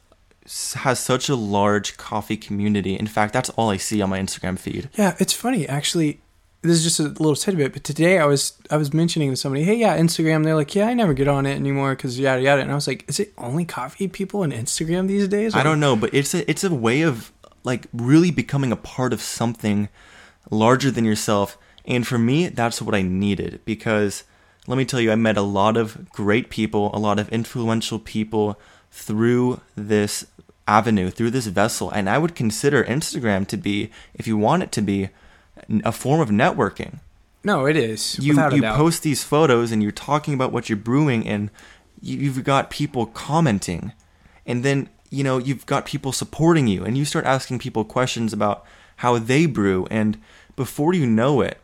has 0.76 1.00
such 1.00 1.30
a 1.30 1.36
large 1.36 1.98
coffee 1.98 2.38
community. 2.38 2.96
In 2.96 3.08
fact, 3.08 3.34
that's 3.34 3.50
all 3.52 3.70
I 3.70 3.78
see 3.78 4.02
on 4.02 4.10
my 4.10 4.20
Instagram 4.20 4.58
feed. 4.58 4.90
Yeah, 4.96 5.16
it's 5.20 5.34
funny 5.34 5.68
actually. 5.68 6.22
This 6.64 6.78
is 6.78 6.84
just 6.84 7.00
a 7.00 7.04
little 7.04 7.36
tidbit, 7.36 7.72
but 7.72 7.84
today 7.84 8.18
I 8.18 8.26
was 8.26 8.54
I 8.72 8.78
was 8.78 8.94
mentioning 8.94 9.30
to 9.30 9.36
somebody, 9.36 9.64
"Hey, 9.64 9.76
yeah, 9.76 9.98
Instagram." 9.98 10.44
They're 10.44 10.56
like, 10.56 10.74
"Yeah, 10.74 10.88
I 10.88 10.94
never 10.94 11.14
get 11.14 11.28
on 11.28 11.46
it 11.46 11.56
anymore 11.56 11.96
because 11.96 12.20
yada 12.20 12.42
yada." 12.42 12.62
And 12.62 12.72
I 12.72 12.76
was 12.76 12.88
like, 12.88 13.06
"Is 13.08 13.20
it 13.20 13.34
only 13.38 13.64
coffee 13.64 14.08
people 14.08 14.42
on 14.42 14.52
Instagram 14.52 15.08
these 15.08 15.28
days?" 15.28 15.54
I 15.56 15.64
don't 15.64 15.80
know, 15.80 15.96
but 15.96 16.14
it's 16.14 16.34
a 16.34 16.50
it's 16.50 16.64
a 16.64 16.74
way 16.74 17.04
of 17.04 17.32
like 17.64 17.86
really 17.94 18.32
becoming 18.32 18.72
a 18.72 18.76
part 18.76 19.14
of 19.14 19.22
something 19.22 19.90
larger 20.50 20.90
than 20.90 21.06
yourself. 21.06 21.58
And 21.86 22.08
for 22.08 22.18
me, 22.18 22.48
that's 22.48 22.82
what 22.82 22.96
I 22.96 23.02
needed 23.02 23.62
because 23.66 24.24
let 24.68 24.78
me 24.78 24.86
tell 24.86 25.00
you, 25.00 25.12
I 25.12 25.16
met 25.16 25.38
a 25.38 25.42
lot 25.42 25.78
of 25.78 26.10
great 26.12 26.50
people, 26.50 26.92
a 26.94 27.00
lot 27.00 27.20
of 27.20 27.30
influential 27.30 28.00
people 28.00 28.60
through 28.92 29.62
this 29.76 30.28
avenue, 30.68 31.10
through 31.10 31.32
this 31.32 31.48
vessel. 31.48 31.90
And 31.90 32.10
I 32.10 32.18
would 32.18 32.36
consider 32.36 32.84
Instagram 32.84 33.48
to 33.48 33.58
be, 33.58 33.90
if 34.14 34.28
you 34.28 34.38
want 34.38 34.64
it 34.64 34.72
to 34.74 34.82
be, 34.82 35.10
a 35.84 35.92
form 35.92 36.20
of 36.20 36.30
networking. 36.30 37.00
No, 37.44 37.66
it 37.66 37.78
is. 37.78 38.20
you 38.20 38.34
you 38.52 38.62
doubt. 38.62 38.76
post 38.76 39.04
these 39.04 39.24
photos 39.24 39.72
and 39.72 39.82
you're 39.82 39.92
talking 39.92 40.34
about 40.34 40.52
what 40.52 40.70
you're 40.70 40.76
brewing 40.76 41.26
and 41.26 41.50
you've 42.02 42.44
got 42.44 42.70
people 42.70 43.06
commenting 43.06 43.94
and 44.46 44.64
then 44.64 44.90
you 45.10 45.24
know 45.24 45.38
you've 45.38 45.66
got 45.66 45.86
people 45.86 46.12
supporting 46.12 46.68
you 46.68 46.84
and 46.84 46.98
you 46.98 47.06
start 47.06 47.26
asking 47.26 47.58
people 47.60 47.84
questions 47.86 48.34
about 48.34 48.66
how 48.98 49.18
they 49.18 49.46
brew 49.46 49.88
and 49.90 50.20
before 50.56 50.94
you 50.94 51.06
know 51.06 51.42
it 51.42 51.58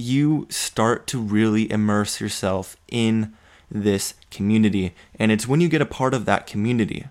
you 0.00 0.46
start 0.50 1.06
to 1.08 1.20
really 1.20 1.70
immerse 1.70 2.20
yourself 2.20 2.76
in 2.88 3.34
this 3.70 4.14
community 4.30 4.94
and 5.18 5.30
it's 5.30 5.46
when 5.46 5.60
you 5.60 5.68
get 5.68 5.80
a 5.80 5.86
part 5.86 6.12
of 6.14 6.24
that 6.24 6.46
community 6.46 7.06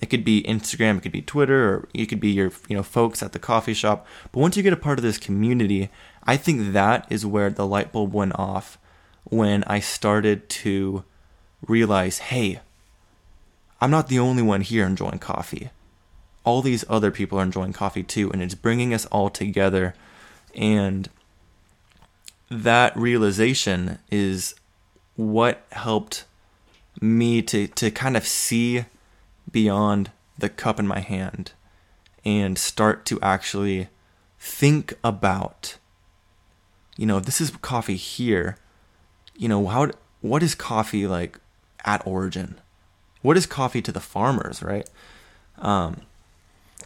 it 0.00 0.10
could 0.10 0.24
be 0.24 0.42
Instagram, 0.42 0.98
it 0.98 1.02
could 1.02 1.12
be 1.12 1.22
Twitter, 1.22 1.68
or 1.68 1.88
it 1.94 2.06
could 2.06 2.20
be 2.20 2.30
your 2.30 2.52
you 2.68 2.76
know 2.76 2.82
folks 2.82 3.22
at 3.22 3.32
the 3.32 3.38
coffee 3.38 3.74
shop. 3.74 4.06
But 4.30 4.40
once 4.40 4.56
you 4.56 4.62
get 4.62 4.72
a 4.72 4.76
part 4.76 4.98
of 4.98 5.02
this 5.02 5.18
community, 5.18 5.88
I 6.24 6.36
think 6.36 6.72
that 6.72 7.06
is 7.10 7.24
where 7.24 7.50
the 7.50 7.66
light 7.66 7.92
bulb 7.92 8.12
went 8.12 8.38
off 8.38 8.78
when 9.24 9.64
I 9.64 9.80
started 9.80 10.48
to 10.48 11.04
realize, 11.66 12.18
hey, 12.18 12.60
I'm 13.80 13.90
not 13.90 14.08
the 14.08 14.18
only 14.18 14.42
one 14.42 14.60
here 14.60 14.86
enjoying 14.86 15.18
coffee. 15.18 15.70
All 16.44 16.62
these 16.62 16.84
other 16.88 17.10
people 17.10 17.38
are 17.38 17.44
enjoying 17.44 17.72
coffee 17.72 18.02
too, 18.02 18.30
and 18.30 18.42
it's 18.42 18.54
bringing 18.54 18.92
us 18.92 19.06
all 19.06 19.30
together. 19.30 19.94
And 20.54 21.08
that 22.50 22.96
realization 22.96 23.98
is 24.10 24.54
what 25.16 25.64
helped 25.72 26.24
me 27.00 27.42
to, 27.42 27.66
to 27.68 27.90
kind 27.90 28.16
of 28.16 28.26
see 28.26 28.84
beyond 29.50 30.10
the 30.38 30.48
cup 30.48 30.78
in 30.78 30.86
my 30.86 31.00
hand 31.00 31.52
and 32.24 32.58
start 32.58 33.04
to 33.06 33.20
actually 33.20 33.88
think 34.38 34.94
about 35.02 35.78
you 36.96 37.04
know 37.06 37.20
this 37.20 37.40
is 37.42 37.50
coffee 37.60 37.96
here. 37.96 38.56
You 39.36 39.48
know 39.48 39.66
how 39.66 39.90
what 40.22 40.42
is 40.42 40.54
coffee 40.54 41.06
like 41.06 41.38
at 41.84 42.06
origin? 42.06 42.58
What 43.20 43.36
is 43.36 43.44
coffee 43.44 43.82
to 43.82 43.92
the 43.92 44.00
farmers 44.00 44.62
right? 44.62 44.88
Um 45.58 46.02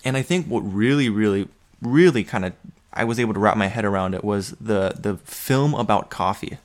and 0.05 0.17
i 0.17 0.23
think 0.23 0.47
what 0.47 0.61
really 0.61 1.09
really 1.09 1.49
really 1.83 2.25
kind 2.25 2.45
of 2.45 2.53
i 2.93 3.05
was 3.05 3.19
able 3.21 3.35
to 3.35 3.41
wrap 3.41 3.57
my 3.57 3.67
head 3.69 3.85
around 3.85 4.15
it 4.15 4.25
was 4.25 4.51
the 4.61 4.95
the 4.99 5.17
film 5.19 5.75
about 5.75 6.11
coffee 6.11 6.59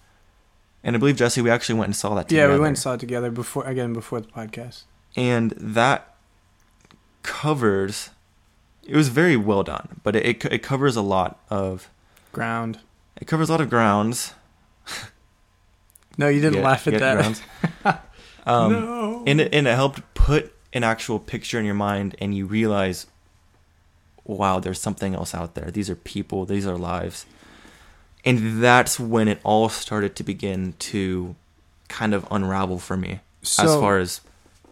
and 0.84 0.96
i 0.96 1.00
believe 1.00 1.16
jesse 1.16 1.42
we 1.42 1.50
actually 1.50 1.78
went 1.78 1.88
and 1.88 1.96
saw 1.96 2.16
that 2.16 2.28
together. 2.30 2.50
Yeah, 2.50 2.54
we 2.56 2.60
went 2.60 2.70
and 2.70 2.80
saw 2.80 2.94
it 2.94 3.00
together 3.00 3.32
before 3.32 3.66
again 3.66 3.94
before 3.94 4.20
the 4.22 4.28
podcast. 4.28 4.84
and 5.16 5.52
that 5.58 6.16
covers 7.24 8.10
it 8.88 8.96
was 8.96 9.10
very 9.10 9.36
well 9.36 9.64
done 9.64 10.00
but 10.04 10.16
it, 10.16 10.26
it, 10.26 10.46
it 10.46 10.60
covers 10.64 10.96
a 10.96 11.02
lot 11.02 11.40
of 11.50 11.90
Ground. 12.32 12.80
it 13.18 13.26
covers 13.28 13.50
a 13.50 13.52
lot 13.54 13.62
of 13.62 13.70
grounds 13.70 14.34
No, 16.18 16.30
you 16.30 16.40
didn't 16.40 16.54
Get- 16.54 16.64
laugh 16.64 16.88
at 16.88 16.98
that. 17.00 17.42
um, 18.46 18.72
no. 18.72 19.24
and, 19.28 19.42
it, 19.42 19.54
and 19.54 19.68
it 19.68 19.76
helped 19.76 20.02
put 20.14 20.54
an 20.72 20.82
actual 20.82 21.20
picture 21.20 21.60
in 21.60 21.66
your 21.66 21.76
mind 21.76 22.16
and 22.20 22.34
you 22.34 22.46
realize 22.46 23.06
wow 24.26 24.60
there's 24.60 24.82
something 24.82 25.16
else 25.16 25.34
out 25.34 25.56
there. 25.56 25.72
These 25.72 25.90
are 25.90 25.96
people 25.96 26.46
these 26.46 26.68
are 26.68 26.78
lives. 26.78 27.26
And 28.24 28.64
that's 28.64 29.00
when 29.00 29.28
it 29.28 29.40
all 29.44 29.70
started 29.70 30.16
to 30.16 30.24
begin 30.24 30.74
to 30.80 31.36
kind 31.88 32.14
of 32.14 32.28
unravel 32.32 32.80
for 32.80 32.98
me 32.98 33.20
as 33.44 33.76
far 33.76 34.00
as 34.00 34.22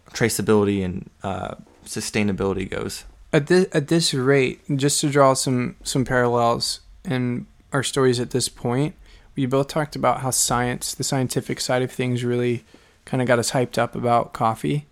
traceability 0.09 0.83
and 0.83 1.09
uh, 1.21 1.55
sustainability 1.85 2.69
goes. 2.69 3.05
At 3.31 3.47
this 3.47 3.67
at 3.71 3.87
this 3.87 4.13
rate, 4.13 4.61
just 4.75 5.01
to 5.01 5.09
draw 5.09 5.33
some 5.33 5.75
some 5.83 6.05
parallels 6.05 6.81
in 7.05 7.47
our 7.71 7.83
stories 7.83 8.19
at 8.19 8.31
this 8.31 8.49
point, 8.49 8.95
we 9.35 9.45
both 9.45 9.67
talked 9.67 9.95
about 9.95 10.21
how 10.21 10.31
science, 10.31 10.93
the 10.93 11.03
scientific 11.03 11.59
side 11.59 11.81
of 11.81 11.91
things, 11.91 12.23
really 12.23 12.63
kind 13.05 13.21
of 13.21 13.27
got 13.27 13.39
us 13.39 13.51
hyped 13.51 13.77
up 13.77 13.95
about 13.95 14.33
coffee. 14.33 14.85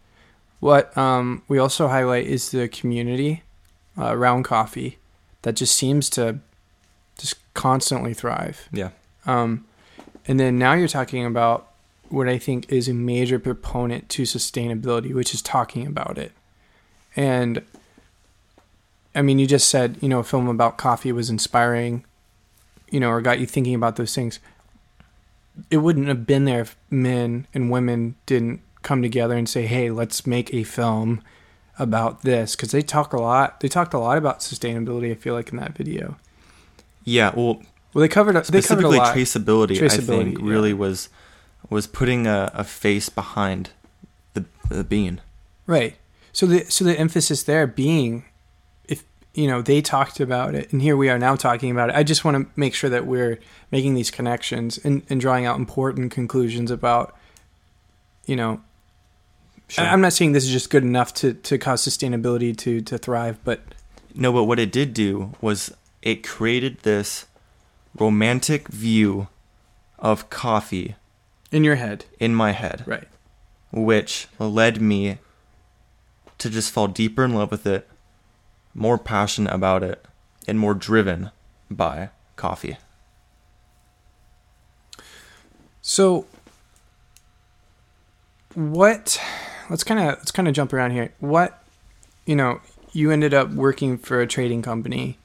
What 0.59 0.95
um, 0.97 1.43
we 1.47 1.57
also 1.57 1.87
highlight 1.87 2.25
is 2.25 2.51
the 2.51 2.67
community 2.67 3.43
uh, 3.97 4.15
around 4.15 4.43
coffee 4.43 4.97
that 5.41 5.55
just 5.55 5.75
seems 5.75 6.09
to 6.11 6.39
just 7.17 7.35
constantly 7.53 8.13
thrive. 8.13 8.67
yeah 8.71 8.89
Um, 9.25 9.65
and 10.27 10.39
then 10.39 10.57
now 10.57 10.73
you're 10.73 10.87
talking 10.87 11.25
about 11.25 11.67
what 12.09 12.27
I 12.27 12.37
think 12.37 12.71
is 12.71 12.87
a 12.87 12.93
major 12.93 13.39
proponent 13.39 14.09
to 14.09 14.23
sustainability, 14.23 15.13
which 15.13 15.33
is 15.33 15.41
talking 15.41 15.87
about 15.87 16.17
it. 16.17 16.33
And 17.15 17.61
I 19.15 19.21
mean, 19.21 19.39
you 19.39 19.47
just 19.47 19.69
said, 19.69 19.97
you 20.01 20.09
know, 20.09 20.19
a 20.19 20.23
film 20.23 20.47
about 20.47 20.77
coffee 20.77 21.11
was 21.11 21.29
inspiring, 21.29 22.05
you 22.89 22.99
know, 22.99 23.09
or 23.09 23.21
got 23.21 23.39
you 23.39 23.45
thinking 23.45 23.75
about 23.75 23.95
those 23.95 24.13
things. 24.13 24.39
It 25.69 25.77
wouldn't 25.77 26.07
have 26.07 26.25
been 26.25 26.45
there 26.45 26.61
if 26.61 26.77
men 26.89 27.47
and 27.53 27.69
women 27.69 28.15
didn't 28.25 28.61
come 28.83 29.01
together 29.01 29.35
and 29.35 29.47
say, 29.47 29.65
hey, 29.65 29.91
let's 29.91 30.25
make 30.25 30.53
a 30.53 30.63
film 30.63 31.21
about 31.81 32.21
this. 32.21 32.55
Because 32.55 32.71
they 32.71 32.81
talk 32.81 33.13
a 33.13 33.19
lot. 33.19 33.59
They 33.59 33.67
talked 33.67 33.93
a 33.93 33.99
lot 33.99 34.17
about 34.17 34.39
sustainability, 34.39 35.11
I 35.11 35.15
feel 35.15 35.33
like, 35.33 35.49
in 35.51 35.57
that 35.57 35.75
video. 35.75 36.17
yeah 37.03 37.31
well 37.35 37.61
Well, 37.93 38.01
they 38.01 38.07
covered, 38.07 38.35
they 38.35 38.39
covered 38.39 38.41
a 38.41 38.43
specifically 38.45 38.97
lot. 38.97 39.15
traceability, 39.15 39.81
I 39.81 39.89
think 39.89 40.37
yeah. 40.39 40.45
really 40.53 40.73
was 40.73 41.09
was 41.69 41.87
putting 41.87 42.27
a, 42.27 42.51
a 42.53 42.63
face 42.63 43.09
behind 43.09 43.71
the 44.33 44.45
the 44.69 44.83
bean. 44.83 45.21
Right. 45.67 45.95
So 46.33 46.45
the 46.45 46.65
so 46.69 46.85
the 46.85 46.97
emphasis 46.97 47.43
there 47.43 47.67
being 47.67 48.23
if 48.87 49.03
you 49.33 49.47
know 49.47 49.61
they 49.61 49.81
talked 49.81 50.19
about 50.19 50.55
it 50.55 50.71
and 50.71 50.81
here 50.81 50.95
we 50.95 51.09
are 51.09 51.19
now 51.19 51.35
talking 51.35 51.71
about 51.71 51.89
it. 51.89 51.95
I 51.95 52.03
just 52.03 52.23
want 52.23 52.35
to 52.37 52.43
make 52.55 52.73
sure 52.73 52.89
that 52.89 53.05
we're 53.05 53.39
making 53.71 53.95
these 53.95 54.11
connections 54.11 54.77
and, 54.85 55.03
and 55.09 55.19
drawing 55.19 55.45
out 55.45 55.57
important 55.59 56.11
conclusions 56.11 56.71
about 56.71 57.15
you 58.25 58.35
know 58.35 58.61
Sure. 59.71 59.85
I'm 59.85 60.01
not 60.01 60.11
saying 60.11 60.33
this 60.33 60.43
is 60.43 60.51
just 60.51 60.69
good 60.69 60.83
enough 60.83 61.13
to, 61.15 61.33
to 61.33 61.57
cause 61.57 61.81
sustainability 61.81 62.55
to, 62.57 62.81
to 62.81 62.97
thrive, 62.97 63.37
but 63.45 63.61
no, 64.13 64.33
but 64.33 64.43
what 64.43 64.59
it 64.59 64.69
did 64.69 64.93
do 64.93 65.31
was 65.39 65.73
it 66.01 66.27
created 66.27 66.79
this 66.79 67.25
romantic 67.97 68.67
view 68.67 69.29
of 69.97 70.29
coffee 70.29 70.95
in 71.53 71.63
your 71.63 71.75
head. 71.75 72.03
in 72.19 72.35
my 72.35 72.51
head, 72.51 72.83
Right. 72.85 73.07
which 73.71 74.27
led 74.39 74.81
me 74.81 75.19
to 76.37 76.49
just 76.49 76.71
fall 76.71 76.87
deeper 76.89 77.23
in 77.23 77.33
love 77.33 77.49
with 77.51 77.65
it, 77.65 77.87
more 78.75 78.97
passionate 78.97 79.53
about 79.53 79.83
it, 79.83 80.03
and 80.49 80.59
more 80.59 80.73
driven 80.73 81.31
by 81.69 82.09
coffee. 82.35 82.75
So, 85.81 86.25
what? 88.53 89.17
Let's 89.71 89.83
kind 89.83 89.99
of 89.99 90.05
let's 90.19 90.31
kind 90.31 90.47
of 90.47 90.53
jump 90.53 90.73
around 90.73 90.91
here. 90.91 91.13
What, 91.19 91.63
you 92.25 92.35
know, 92.35 92.59
you 92.91 93.09
ended 93.09 93.33
up 93.33 93.49
working 93.51 93.97
for 93.97 94.21
a 94.21 94.27
trading 94.27 94.61
company. 94.61 95.17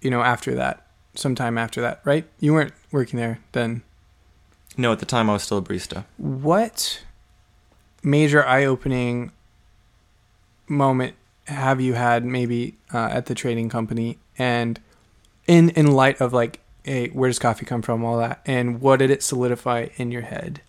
You 0.00 0.10
know, 0.10 0.22
after 0.22 0.54
that, 0.54 0.86
sometime 1.16 1.58
after 1.58 1.80
that, 1.80 2.00
right? 2.04 2.24
You 2.38 2.54
weren't 2.54 2.72
working 2.92 3.18
there 3.18 3.40
then. 3.52 3.82
No, 4.76 4.92
at 4.92 5.00
the 5.00 5.06
time 5.06 5.28
I 5.28 5.32
was 5.32 5.42
still 5.42 5.58
a 5.58 5.62
barista. 5.62 6.04
What 6.18 7.02
major 8.04 8.46
eye-opening 8.46 9.32
moment 10.68 11.16
have 11.46 11.80
you 11.80 11.94
had 11.94 12.24
maybe 12.24 12.76
uh, 12.94 13.08
at 13.10 13.26
the 13.26 13.34
trading 13.34 13.68
company 13.68 14.18
and 14.38 14.78
in 15.46 15.70
in 15.70 15.90
light 15.90 16.20
of 16.20 16.32
like 16.32 16.60
hey 16.84 17.08
where 17.08 17.28
does 17.28 17.38
coffee 17.38 17.64
come 17.64 17.80
from 17.80 18.04
all 18.04 18.18
that 18.18 18.40
and 18.44 18.80
what 18.80 18.98
did 18.98 19.10
it 19.10 19.22
solidify 19.22 19.88
in 19.96 20.10
your 20.10 20.22
head 20.22 20.60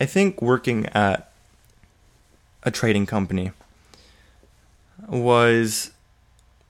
I 0.00 0.06
think 0.06 0.40
working 0.40 0.86
at 0.86 1.32
a 2.62 2.70
trading 2.70 3.06
company 3.06 3.52
was 5.08 5.90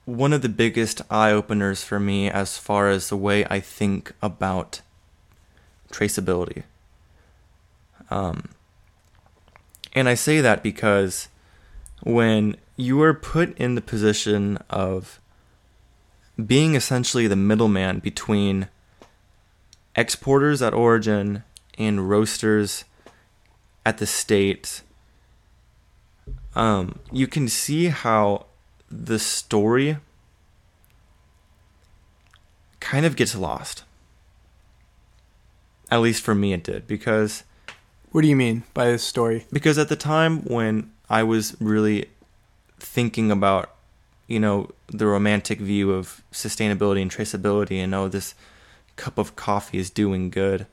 one 0.05 0.33
of 0.33 0.41
the 0.41 0.49
biggest 0.49 1.01
eye 1.11 1.31
openers 1.31 1.83
for 1.83 1.99
me 1.99 2.29
as 2.29 2.57
far 2.57 2.89
as 2.89 3.09
the 3.09 3.17
way 3.17 3.45
I 3.45 3.59
think 3.59 4.13
about 4.21 4.81
traceability. 5.91 6.63
Um, 8.09 8.49
and 9.93 10.09
I 10.09 10.15
say 10.15 10.41
that 10.41 10.63
because 10.63 11.27
when 12.01 12.55
you 12.75 13.01
are 13.03 13.13
put 13.13 13.55
in 13.57 13.75
the 13.75 13.81
position 13.81 14.57
of 14.69 15.19
being 16.43 16.73
essentially 16.73 17.27
the 17.27 17.35
middleman 17.35 17.99
between 17.99 18.67
exporters 19.95 20.61
at 20.61 20.73
origin 20.73 21.43
and 21.77 22.09
roasters 22.09 22.85
at 23.85 23.97
the 23.97 24.05
state, 24.05 24.81
um, 26.55 26.99
you 27.11 27.27
can 27.27 27.47
see 27.47 27.87
how 27.87 28.45
the 28.89 29.19
story 29.19 29.97
kind 32.79 33.05
of 33.05 33.15
gets 33.15 33.35
lost. 33.35 33.83
At 35.91 36.01
least 36.01 36.23
for 36.23 36.35
me, 36.35 36.53
it 36.53 36.63
did 36.63 36.87
because 36.87 37.43
what 38.11 38.21
do 38.21 38.27
you 38.27 38.35
mean 38.35 38.63
by 38.73 38.85
this 38.85 39.03
story 39.03 39.45
because 39.51 39.77
at 39.77 39.89
the 39.89 39.95
time 39.95 40.41
when 40.43 40.91
I 41.09 41.23
was 41.23 41.55
really 41.59 42.09
thinking 42.79 43.31
about, 43.31 43.73
you 44.27 44.39
know, 44.39 44.69
the 44.87 45.07
romantic 45.07 45.59
view 45.59 45.91
of 45.91 46.23
sustainability 46.31 47.01
and 47.01 47.11
traceability 47.11 47.77
and 47.77 47.93
oh, 47.93 48.07
this 48.07 48.35
cup 48.95 49.17
of 49.17 49.35
coffee 49.35 49.77
is 49.77 49.89
doing 49.89 50.29
good, 50.29 50.67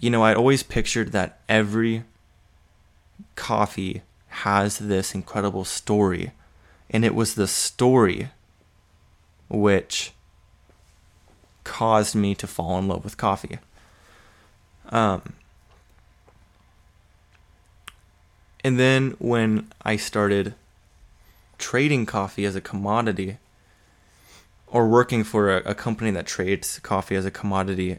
you 0.00 0.10
know, 0.10 0.22
I'd 0.22 0.36
always 0.36 0.62
pictured 0.62 1.12
that 1.12 1.40
every 1.48 2.04
coffee 3.34 4.02
has 4.28 4.78
this 4.78 5.14
incredible 5.14 5.64
story. 5.64 6.32
And 6.90 7.04
it 7.04 7.14
was 7.14 7.34
the 7.34 7.46
story 7.46 8.30
which 9.48 10.12
caused 11.64 12.14
me 12.14 12.34
to 12.34 12.46
fall 12.46 12.78
in 12.78 12.88
love 12.88 13.04
with 13.04 13.16
coffee. 13.16 13.58
Um, 14.90 15.34
and 18.64 18.78
then 18.78 19.16
when 19.18 19.70
I 19.82 19.96
started 19.96 20.54
trading 21.58 22.06
coffee 22.06 22.44
as 22.44 22.56
a 22.56 22.60
commodity, 22.60 23.38
or 24.70 24.86
working 24.86 25.24
for 25.24 25.56
a, 25.56 25.62
a 25.70 25.74
company 25.74 26.10
that 26.10 26.26
trades 26.26 26.78
coffee 26.80 27.16
as 27.16 27.24
a 27.24 27.30
commodity, 27.30 27.98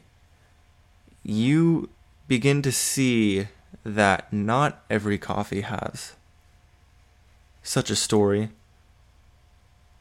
you 1.24 1.90
begin 2.28 2.62
to 2.62 2.72
see 2.72 3.48
that 3.84 4.32
not 4.32 4.84
every 4.89 5.18
coffee 5.18 5.62
has 5.62 6.13
such 7.63 7.89
a 7.89 7.96
story. 7.96 8.50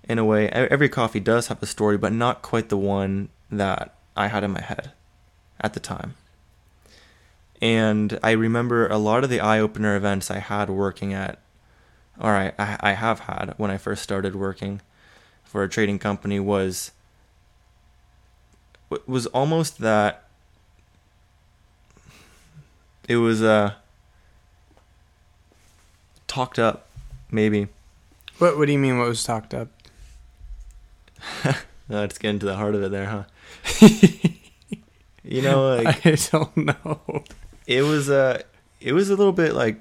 In 0.05 0.19
a 0.19 0.25
way, 0.25 0.49
every 0.49 0.89
coffee 0.89 1.21
does 1.21 1.49
have 1.49 1.63
a 1.63 1.67
story, 1.67 1.99
but 1.99 2.13
not 2.13 2.43
quite 2.43 2.69
the 2.71 2.79
one 2.79 3.29
that 3.51 3.95
I 4.17 4.29
had 4.29 4.43
in 4.45 4.53
my 4.53 4.61
head 4.61 4.93
at 5.61 5.75
the 5.75 5.81
time. 5.81 6.15
And 7.61 8.19
I 8.23 8.33
remember 8.33 8.87
a 8.87 8.99
lot 8.99 9.25
of 9.25 9.31
the 9.31 9.41
eye 9.41 9.59
opener 9.59 9.97
events 9.97 10.31
I 10.31 10.39
had 10.39 10.71
working 10.71 11.13
at, 11.13 11.39
or 12.19 12.35
I, 12.35 12.53
I 12.59 12.93
have 12.93 13.21
had 13.21 13.55
when 13.57 13.71
I 13.71 13.79
first 13.79 14.03
started 14.03 14.35
working 14.35 14.81
for 15.45 15.63
a 15.63 15.69
trading 15.69 15.99
company 15.99 16.39
was 16.39 16.93
was 19.07 19.27
almost 19.27 19.79
that 19.79 20.28
it 23.09 23.17
was 23.17 23.43
uh 23.43 23.73
talked 26.27 26.59
up 26.59 26.87
maybe. 27.31 27.69
What 28.39 28.57
what 28.57 28.67
do 28.67 28.73
you 28.73 28.79
mean 28.79 28.99
what 28.99 29.09
was 29.09 29.25
talked 29.25 29.55
up? 29.55 29.69
Let's 31.89 32.19
get 32.19 32.31
into 32.31 32.47
the 32.47 32.57
heart 32.57 32.75
of 32.75 32.83
it 32.83 32.91
there 32.91 33.07
huh? 33.07 33.25
You 35.25 35.43
know 35.43 35.77
like 35.77 36.07
i 36.07 36.17
don't 36.31 36.57
know. 36.57 37.25
It 37.67 37.83
was 37.83 38.09
uh 38.09 38.43
it 38.81 38.93
was 38.93 39.11
a 39.11 39.17
little 39.17 39.33
bit 39.33 39.55
like 39.55 39.79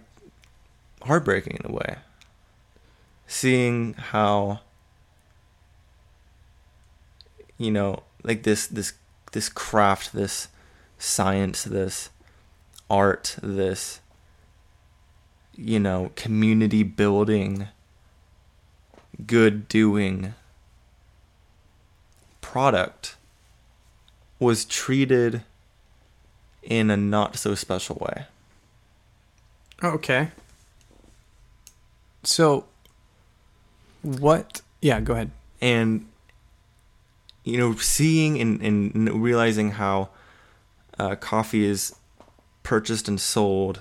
heartbreaking 1.04 1.60
in 1.64 1.72
a 1.72 1.74
way. 1.74 1.98
Seeing 3.28 3.94
how 3.94 4.62
you 7.58 7.72
know 7.72 8.04
like 8.24 8.44
this 8.44 8.68
this 8.68 8.94
this 9.32 9.48
craft 9.50 10.14
this 10.14 10.48
science 10.98 11.64
this 11.64 12.10
art 12.90 13.36
this 13.42 14.00
you 15.56 15.80
know 15.80 16.12
community 16.16 16.84
building 16.84 17.68
good 19.26 19.68
doing 19.68 20.34
product 22.42 23.16
was 24.40 24.66
treated 24.66 25.44
in 26.64 26.90
a 26.90 26.98
not 26.98 27.36
so 27.38 27.56
special 27.56 27.98
way. 28.00 28.26
Okay. 29.84 30.30
So, 32.24 32.66
what? 34.02 34.62
Yeah, 34.82 35.00
go 35.00 35.14
ahead. 35.14 35.32
And, 35.62 36.08
you 37.44 37.58
know, 37.58 37.76
seeing 37.76 38.40
and, 38.40 38.62
and 38.62 39.24
realizing 39.24 39.72
how 39.72 40.10
uh, 41.00 41.16
coffee 41.16 41.66
is 41.66 41.96
purchased 42.68 43.08
and 43.08 43.18
sold, 43.18 43.80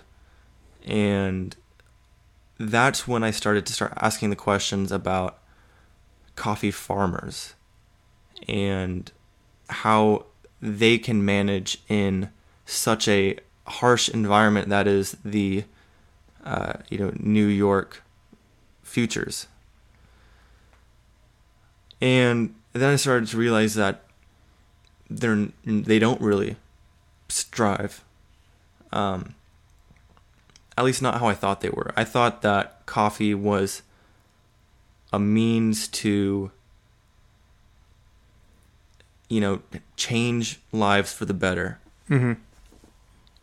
and 0.87 1.57
that's 2.57 3.09
when 3.09 3.25
I 3.25 3.33
started 3.33 3.67
to 3.67 3.73
start 3.73 3.93
asking 3.97 4.31
the 4.31 4.37
questions 4.37 4.93
about 4.93 5.39
coffee 6.37 6.71
farmers 6.71 7.55
and 8.47 9.11
how 9.69 10.27
they 10.63 10.99
can 10.99 11.25
manage 11.25 11.79
in 11.89 12.31
such 12.65 13.09
a 13.09 13.41
harsh 13.67 14.09
environment 14.09 14.69
that 14.69 14.87
is 14.87 15.17
the 15.25 15.65
uh, 16.45 16.75
you 16.89 16.99
know 16.99 17.13
New 17.19 17.49
York 17.49 18.05
futures. 18.85 19.49
And 22.01 22.55
then 22.73 22.93
I 22.93 22.97
started 22.97 23.27
to 23.31 23.37
realize 23.37 23.75
that 23.75 24.05
they're 25.11 25.49
they 25.65 25.99
don't 25.99 26.21
really 26.21 26.55
strive. 27.29 28.05
Um, 28.97 29.35
at 30.79 30.85
least 30.85 31.03
not 31.03 31.21
how 31.21 31.27
I 31.27 31.35
thought 31.35 31.61
they 31.61 31.69
were. 31.69 31.93
I 31.97 32.05
thought 32.05 32.43
that 32.43 32.85
coffee 32.87 33.35
was 33.35 33.83
a 35.13 35.19
means 35.19 35.89
to 35.89 36.51
you 39.29 39.41
know 39.41 39.61
change 39.97 40.61
lives 40.73 41.13
for 41.13 41.25
the 41.25 41.35
better. 41.35 41.79
Mm-hmm. 42.09 42.35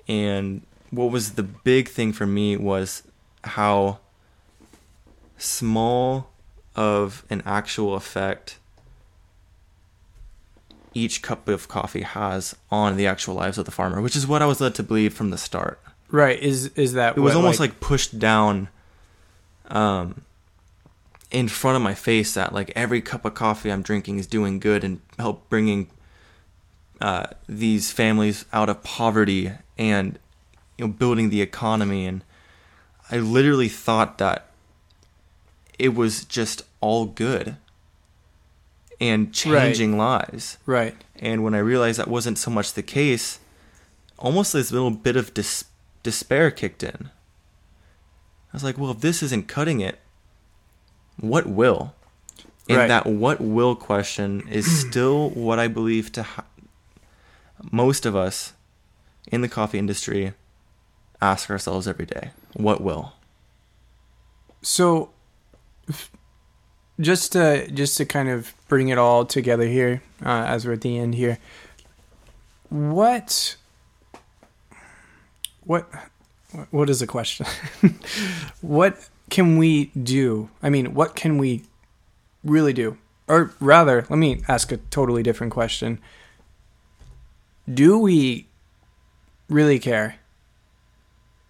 And 0.07 0.61
what 0.89 1.11
was 1.11 1.33
the 1.33 1.43
big 1.43 1.87
thing 1.87 2.13
for 2.13 2.25
me 2.25 2.57
was 2.57 3.03
how 3.43 3.99
small 5.37 6.29
of 6.75 7.25
an 7.29 7.43
actual 7.45 7.95
effect 7.95 8.57
each 10.93 11.21
cup 11.21 11.47
of 11.47 11.67
coffee 11.67 12.01
has 12.01 12.55
on 12.71 12.97
the 12.97 13.07
actual 13.07 13.35
lives 13.35 13.57
of 13.57 13.65
the 13.65 13.71
farmer, 13.71 14.01
which 14.01 14.15
is 14.15 14.27
what 14.27 14.41
I 14.41 14.45
was 14.45 14.61
led 14.61 14.75
to 14.75 14.83
believe 14.83 15.13
from 15.13 15.29
the 15.29 15.37
start. 15.37 15.79
Right. 16.09 16.39
Is 16.39 16.67
is 16.75 16.93
that 16.93 17.17
it 17.17 17.21
was 17.21 17.35
almost 17.35 17.59
like, 17.59 17.71
like, 17.71 17.79
pushed 17.79 18.19
down 18.19 18.69
um 19.69 20.23
in 21.31 21.47
front 21.47 21.75
of 21.75 21.81
my 21.81 21.95
face 21.95 22.35
that 22.35 22.53
like 22.53 22.71
every 22.75 23.01
cup 23.01 23.25
of 23.25 23.33
coffee 23.33 23.71
I'm 23.71 23.81
drinking 23.81 24.19
is 24.19 24.27
doing 24.27 24.59
good 24.59 24.83
and 24.83 25.01
help 25.17 25.49
bringing 25.49 25.89
uh, 27.01 27.25
these 27.49 27.91
families 27.91 28.45
out 28.53 28.69
of 28.69 28.83
poverty 28.83 29.51
and 29.77 30.19
you 30.77 30.85
know 30.85 30.93
building 30.93 31.31
the 31.31 31.41
economy 31.41 32.05
and 32.05 32.23
I 33.09 33.17
literally 33.17 33.67
thought 33.67 34.19
that 34.19 34.45
it 35.79 35.95
was 35.95 36.23
just 36.23 36.61
all 36.79 37.05
good 37.05 37.57
and 39.03 39.33
changing 39.33 39.97
right. 39.97 40.19
lives. 40.19 40.57
Right. 40.65 40.95
And 41.17 41.43
when 41.43 41.53
I 41.53 41.59
realized 41.59 41.99
that 41.99 42.07
wasn't 42.07 42.37
so 42.37 42.49
much 42.51 42.73
the 42.73 42.83
case, 42.83 43.39
almost 44.17 44.53
this 44.53 44.71
little 44.71 44.91
bit 44.91 45.15
of 45.15 45.33
dis- 45.33 45.65
despair 46.03 46.51
kicked 46.51 46.83
in. 46.83 47.09
I 48.51 48.53
was 48.55 48.63
like, 48.63 48.77
well, 48.77 48.91
if 48.91 49.01
this 49.01 49.21
isn't 49.23 49.47
cutting 49.47 49.81
it, 49.81 49.99
what 51.19 51.47
will? 51.47 51.93
And 52.69 52.77
Right. 52.77 52.87
that 52.87 53.05
what 53.05 53.41
will 53.41 53.75
question 53.75 54.47
is 54.49 54.65
still 54.89 55.29
what 55.31 55.59
I 55.59 55.67
believe 55.67 56.11
to 56.13 56.23
ha- 56.23 56.45
most 57.71 58.05
of 58.05 58.15
us 58.15 58.53
in 59.31 59.41
the 59.41 59.49
coffee 59.49 59.79
industry 59.79 60.33
ask 61.21 61.49
ourselves 61.49 61.87
every 61.87 62.05
day. 62.05 62.31
What 62.53 62.81
will? 62.81 63.13
So, 64.61 65.09
just 66.99 67.31
to 67.33 67.69
just 67.71 67.97
to 67.97 68.05
kind 68.05 68.29
of 68.29 68.53
bring 68.67 68.89
it 68.89 68.97
all 68.97 69.25
together 69.25 69.65
here, 69.65 70.01
uh, 70.25 70.45
as 70.47 70.65
we're 70.65 70.73
at 70.73 70.81
the 70.81 70.97
end 70.97 71.15
here, 71.15 71.37
what, 72.73 73.55
what, 75.63 75.87
what 76.71 76.89
is 76.89 76.99
the 76.99 77.07
question? 77.07 77.45
what 78.61 79.09
can 79.29 79.57
we 79.57 79.85
do? 80.01 80.49
I 80.63 80.69
mean, 80.69 80.95
what 80.95 81.15
can 81.15 81.37
we 81.37 81.63
really 82.43 82.73
do? 82.73 82.97
Or 83.27 83.53
rather, 83.59 84.05
let 84.09 84.17
me 84.17 84.41
ask 84.47 84.71
a 84.71 84.77
totally 84.77 85.21
different 85.21 85.53
question. 85.53 85.99
Do 87.71 87.99
we 87.99 88.47
really 89.49 89.77
care 89.79 90.15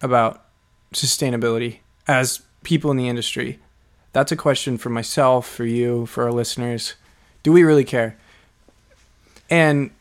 about 0.01 0.45
sustainability 0.93 1.79
as 2.05 2.41
people 2.63 2.91
in 2.91 2.97
the 2.97 3.07
industry? 3.07 3.59
That's 4.13 4.31
a 4.31 4.35
question 4.35 4.77
for 4.77 4.89
myself, 4.89 5.47
for 5.47 5.65
you, 5.65 6.05
for 6.05 6.23
our 6.23 6.31
listeners. 6.31 6.93
Do 7.41 7.51
we 7.51 7.63
really 7.63 7.83
care? 7.83 8.15
And 9.49 9.91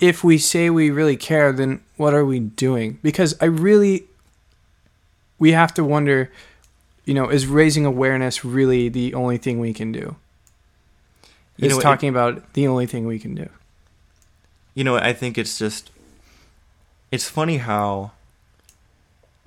if 0.00 0.22
we 0.22 0.38
say 0.38 0.70
we 0.70 0.90
really 0.90 1.16
care, 1.16 1.52
then 1.52 1.80
what 1.96 2.14
are 2.14 2.24
we 2.24 2.38
doing? 2.40 2.98
Because 3.02 3.34
I 3.40 3.46
really, 3.46 4.04
we 5.38 5.52
have 5.52 5.72
to 5.74 5.84
wonder, 5.84 6.30
you 7.04 7.14
know, 7.14 7.28
is 7.28 7.46
raising 7.46 7.86
awareness 7.86 8.44
really 8.44 8.88
the 8.88 9.14
only 9.14 9.38
thing 9.38 9.58
we 9.58 9.72
can 9.72 9.90
do? 9.92 10.16
You 11.56 11.66
is 11.68 11.72
know, 11.72 11.78
it- 11.78 11.82
talking 11.82 12.08
about 12.08 12.52
the 12.54 12.66
only 12.68 12.86
thing 12.86 13.06
we 13.06 13.18
can 13.18 13.34
do? 13.34 13.48
You 14.74 14.82
know, 14.84 14.96
I 14.96 15.12
think 15.12 15.38
it's 15.38 15.56
just 15.58 15.90
it's 17.12 17.28
funny 17.28 17.58
how 17.58 18.10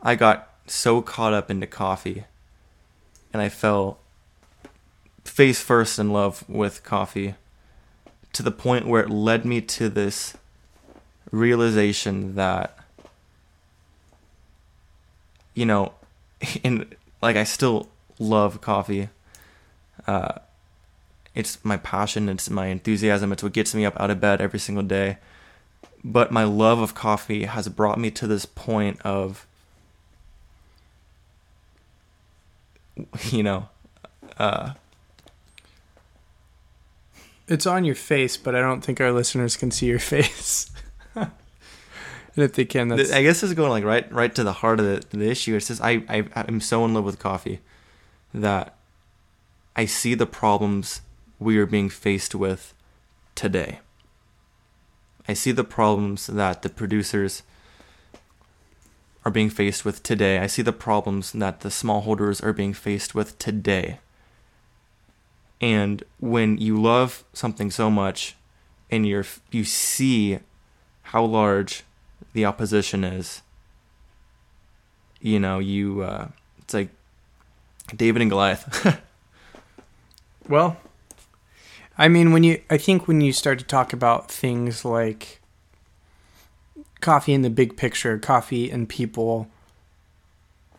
I 0.01 0.15
got 0.15 0.47
so 0.67 1.01
caught 1.01 1.33
up 1.33 1.51
into 1.51 1.67
coffee 1.67 2.23
and 3.37 3.45
I 3.45 3.49
fell 3.49 3.99
face 5.23 5.61
first 5.61 5.99
in 5.99 6.11
love 6.11 6.43
with 6.49 6.83
coffee 6.83 7.35
to 8.33 8.41
the 8.41 8.51
point 8.51 8.87
where 8.87 9.03
it 9.03 9.09
led 9.09 9.45
me 9.45 9.61
to 9.61 9.89
this 9.89 10.35
realization 11.31 12.35
that 12.35 12.77
you 15.53 15.65
know 15.65 15.93
in 16.63 16.91
like 17.21 17.35
I 17.35 17.43
still 17.43 17.89
love 18.17 18.61
coffee 18.61 19.09
uh 20.07 20.39
it's 21.37 21.63
my 21.63 21.77
passion, 21.77 22.29
it's 22.29 22.49
my 22.49 22.65
enthusiasm, 22.65 23.31
it's 23.31 23.43
what 23.43 23.53
gets 23.53 23.75
me 23.75 23.85
up 23.85 23.99
out 23.99 24.09
of 24.09 24.19
bed 24.19 24.41
every 24.41 24.57
single 24.57 24.83
day. 24.83 25.19
But 26.03 26.31
my 26.31 26.43
love 26.43 26.79
of 26.79 26.95
coffee 26.95 27.43
has 27.43 27.69
brought 27.69 27.99
me 27.99 28.09
to 28.11 28.25
this 28.25 28.47
point 28.47 28.99
of, 29.03 29.45
you 33.31 33.43
know, 33.43 33.69
uh, 34.37 34.73
It's 37.47 37.65
on 37.65 37.85
your 37.85 37.95
face, 37.95 38.37
but 38.37 38.55
I 38.55 38.61
don't 38.61 38.81
think 38.81 38.99
our 38.99 39.11
listeners 39.11 39.55
can 39.55 39.71
see 39.71 39.85
your 39.85 39.99
face. 40.13 40.69
and 41.15 41.31
if 42.35 42.53
they 42.53 42.65
can, 42.65 42.89
that's 42.89 43.11
I 43.11 43.23
guess 43.23 43.41
this 43.41 43.51
is 43.51 43.55
going 43.55 43.69
like 43.69 43.83
right, 43.83 44.11
right 44.11 44.33
to 44.35 44.43
the 44.43 44.53
heart 44.53 44.79
of 44.79 44.85
the, 44.85 45.17
the 45.17 45.29
issue. 45.29 45.55
It's 45.55 45.67
just 45.67 45.81
I, 45.81 46.03
I, 46.09 46.25
I'm 46.35 46.59
so 46.61 46.83
in 46.85 46.93
love 46.93 47.05
with 47.05 47.19
coffee 47.19 47.59
that 48.33 48.75
I 49.75 49.85
see 49.85 50.13
the 50.15 50.25
problems 50.25 51.01
we 51.39 51.57
are 51.57 51.65
being 51.65 51.89
faced 51.89 52.35
with 52.35 52.73
today. 53.35 53.79
I 55.27 55.33
see 55.33 55.51
the 55.51 55.63
problems 55.63 56.27
that 56.27 56.61
the 56.61 56.69
producers 56.69 57.43
are 59.27 59.31
being 59.31 59.49
faced 59.49 59.83
with 59.83 60.03
today. 60.03 60.39
I 60.39 60.47
see 60.47 60.61
the 60.61 60.71
problems 60.71 61.33
that 61.33 61.59
the 61.59 61.67
smallholders 61.67 62.41
are 62.41 62.53
being 62.53 62.73
faced 62.73 63.13
with 63.13 63.37
today. 63.37 63.99
And 65.59 66.01
when 66.21 66.57
you 66.57 66.81
love 66.81 67.25
something 67.33 67.69
so 67.69 67.89
much 67.89 68.37
and 68.89 69.05
you're 69.05 69.25
you 69.51 69.65
see 69.65 70.39
how 71.01 71.25
large 71.25 71.83
the 72.31 72.45
opposition 72.45 73.03
is, 73.03 73.41
you 75.19 75.41
know, 75.41 75.59
you 75.59 76.03
uh, 76.03 76.29
it's 76.59 76.73
like 76.73 76.89
David 77.93 78.21
and 78.21 78.31
Goliath. 78.31 78.97
Well, 80.49 80.77
I 81.97 82.07
mean, 82.07 82.31
when 82.31 82.45
you, 82.45 82.61
I 82.69 82.77
think 82.77 83.05
when 83.05 83.19
you 83.19 83.33
start 83.33 83.59
to 83.59 83.65
talk 83.65 83.91
about 83.91 84.31
things 84.31 84.85
like 84.85 85.41
coffee 87.01 87.33
in 87.33 87.41
the 87.41 87.49
big 87.49 87.77
picture, 87.77 88.17
coffee 88.17 88.69
and 88.69 88.87
people 88.87 89.49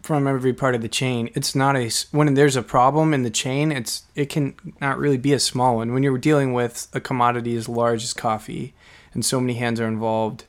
from 0.02 0.26
every 0.26 0.54
part 0.54 0.74
of 0.74 0.81
the 0.81 0.88
chain, 0.88 1.31
it's 1.35 1.54
not 1.54 1.76
a 1.76 1.90
when 2.12 2.33
there's 2.35 2.57
a 2.57 2.62
problem 2.62 3.12
in 3.12 3.24
the 3.24 3.31
chain, 3.31 3.72
it's, 3.72 4.04
it 4.14 4.28
can 4.28 4.54
not 4.81 4.98
really 4.98 5.18
be 5.18 5.33
a 5.33 5.40
small 5.40 5.76
one. 5.76 5.92
When 5.92 6.02
you're 6.02 6.18
dealing 6.18 6.52
with 6.52 6.88
a 6.94 7.00
commodity 7.00 7.57
as 7.57 7.68
large 7.68 8.02
as 8.02 8.14
coffee 8.14 8.74
and 9.12 9.24
so 9.24 9.40
many 9.40 9.54
hands 9.54 9.81
are 9.81 9.88
involved, 9.88 10.44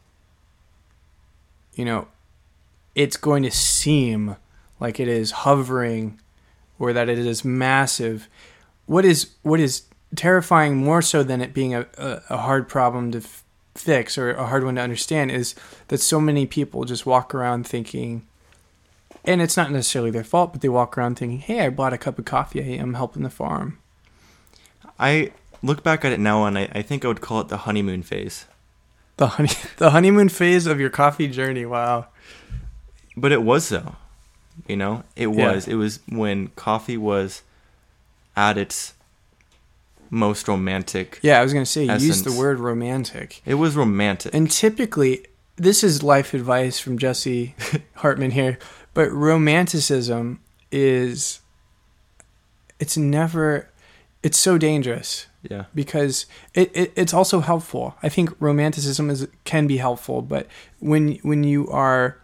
you 1.74 1.84
know, 1.84 2.08
it's 2.96 3.18
going 3.18 3.44
to 3.44 3.52
seem 3.52 4.36
like 4.80 5.00
it 5.00 5.08
is 5.08 5.32
hovering 5.32 6.20
or 6.78 6.94
that 6.94 7.10
it 7.10 7.20
is 7.20 7.44
massive 7.44 8.30
what 8.90 9.06
is 9.06 9.30
what 9.44 9.60
is 9.60 9.84
terrifying 10.16 10.76
more 10.76 11.02
so 11.02 11.22
than 11.22 11.42
it 11.42 11.54
being 11.54 11.76
a, 11.76 11.86
a, 11.98 12.22
a 12.32 12.38
hard 12.38 12.68
problem 12.68 13.12
to 13.12 13.22
fix 13.80 14.18
or 14.18 14.32
a 14.32 14.46
hard 14.48 14.64
one 14.64 14.76
to 14.76 14.82
understand 14.82 15.32
is 15.32 15.56
that 15.88 16.00
so 16.00 16.20
many 16.20 16.46
people 16.46 16.84
just 16.84 17.06
walk 17.06 17.34
around 17.34 17.66
thinking 17.66 18.22
and 19.26 19.42
it's 19.42 19.56
not 19.58 19.72
necessarily 19.72 20.12
their 20.12 20.24
fault 20.24 20.52
but 20.52 20.62
they 20.62 20.70
walk 20.70 20.98
around 20.98 21.16
thinking 21.16 21.40
hey 21.40 21.62
i 21.62 21.70
bought 21.70 21.94
a 21.94 21.98
cup 21.98 22.20
of 22.20 22.26
coffee 22.26 22.62
hey, 22.62 22.78
i'm 22.78 22.94
helping 22.96 23.24
the 23.24 23.30
farm 23.30 23.78
I 25.02 25.32
look 25.64 25.82
back 25.84 26.04
at 26.04 26.12
it 26.12 26.20
now 26.20 26.46
and 26.46 26.58
I, 26.58 26.68
I 26.74 26.82
think 26.82 27.06
I 27.06 27.08
would 27.08 27.22
call 27.22 27.40
it 27.42 27.48
the 27.48 27.58
honeymoon 27.60 28.04
phase. 28.04 28.46
the 29.18 29.28
honey 29.28 29.50
the 29.78 29.92
honeymoon 29.92 30.30
phase 30.30 30.66
of 30.68 30.80
your 30.80 30.90
coffee 30.90 31.28
journey 31.28 31.66
wow 31.66 32.08
But 33.16 33.32
it 33.32 33.44
was 33.44 33.66
so. 33.66 33.96
You 34.68 34.76
know? 34.76 35.04
It 35.16 35.30
Yeah. 35.30 35.52
was. 35.54 35.68
It 35.68 35.76
was 35.76 36.00
when 36.10 36.48
coffee 36.50 36.98
was 36.98 37.44
at 38.36 38.58
its 38.58 38.94
most 40.10 40.48
romantic. 40.48 41.20
yeah 41.22 41.40
i 41.40 41.44
was 41.44 41.54
going 41.54 41.64
to 41.64 41.72
say 41.72 41.84
you 41.84 41.94
used 41.94 42.24
the 42.24 42.32
word 42.32 42.60
romantic 42.60 43.42
It 43.46 43.56
was 43.56 43.76
romantic. 43.76 44.34
And 44.34 44.50
typically, 44.50 45.26
this 45.56 45.84
is 45.84 46.04
life 46.04 46.34
advice 46.34 46.80
from 46.80 46.98
Jesse 46.98 47.56
Hartman 47.96 48.32
here, 48.32 48.58
but 48.94 49.12
romanticism 49.12 50.40
is 50.72 51.42
it's 52.80 52.98
never 52.98 53.70
it's 54.24 54.38
so 54.38 54.58
dangerous 54.58 55.28
yeah. 55.50 55.66
because 55.74 56.26
it, 56.54 56.72
it 56.74 56.94
it's 56.96 57.14
also 57.14 57.40
helpful. 57.40 57.96
I 58.04 58.10
think 58.10 58.30
romanticism 58.40 59.10
is 59.10 59.28
can 59.44 59.68
be 59.68 59.78
helpful, 59.78 60.22
but 60.22 60.48
when 60.80 61.16
when 61.24 61.44
you 61.44 61.70
are, 61.70 62.18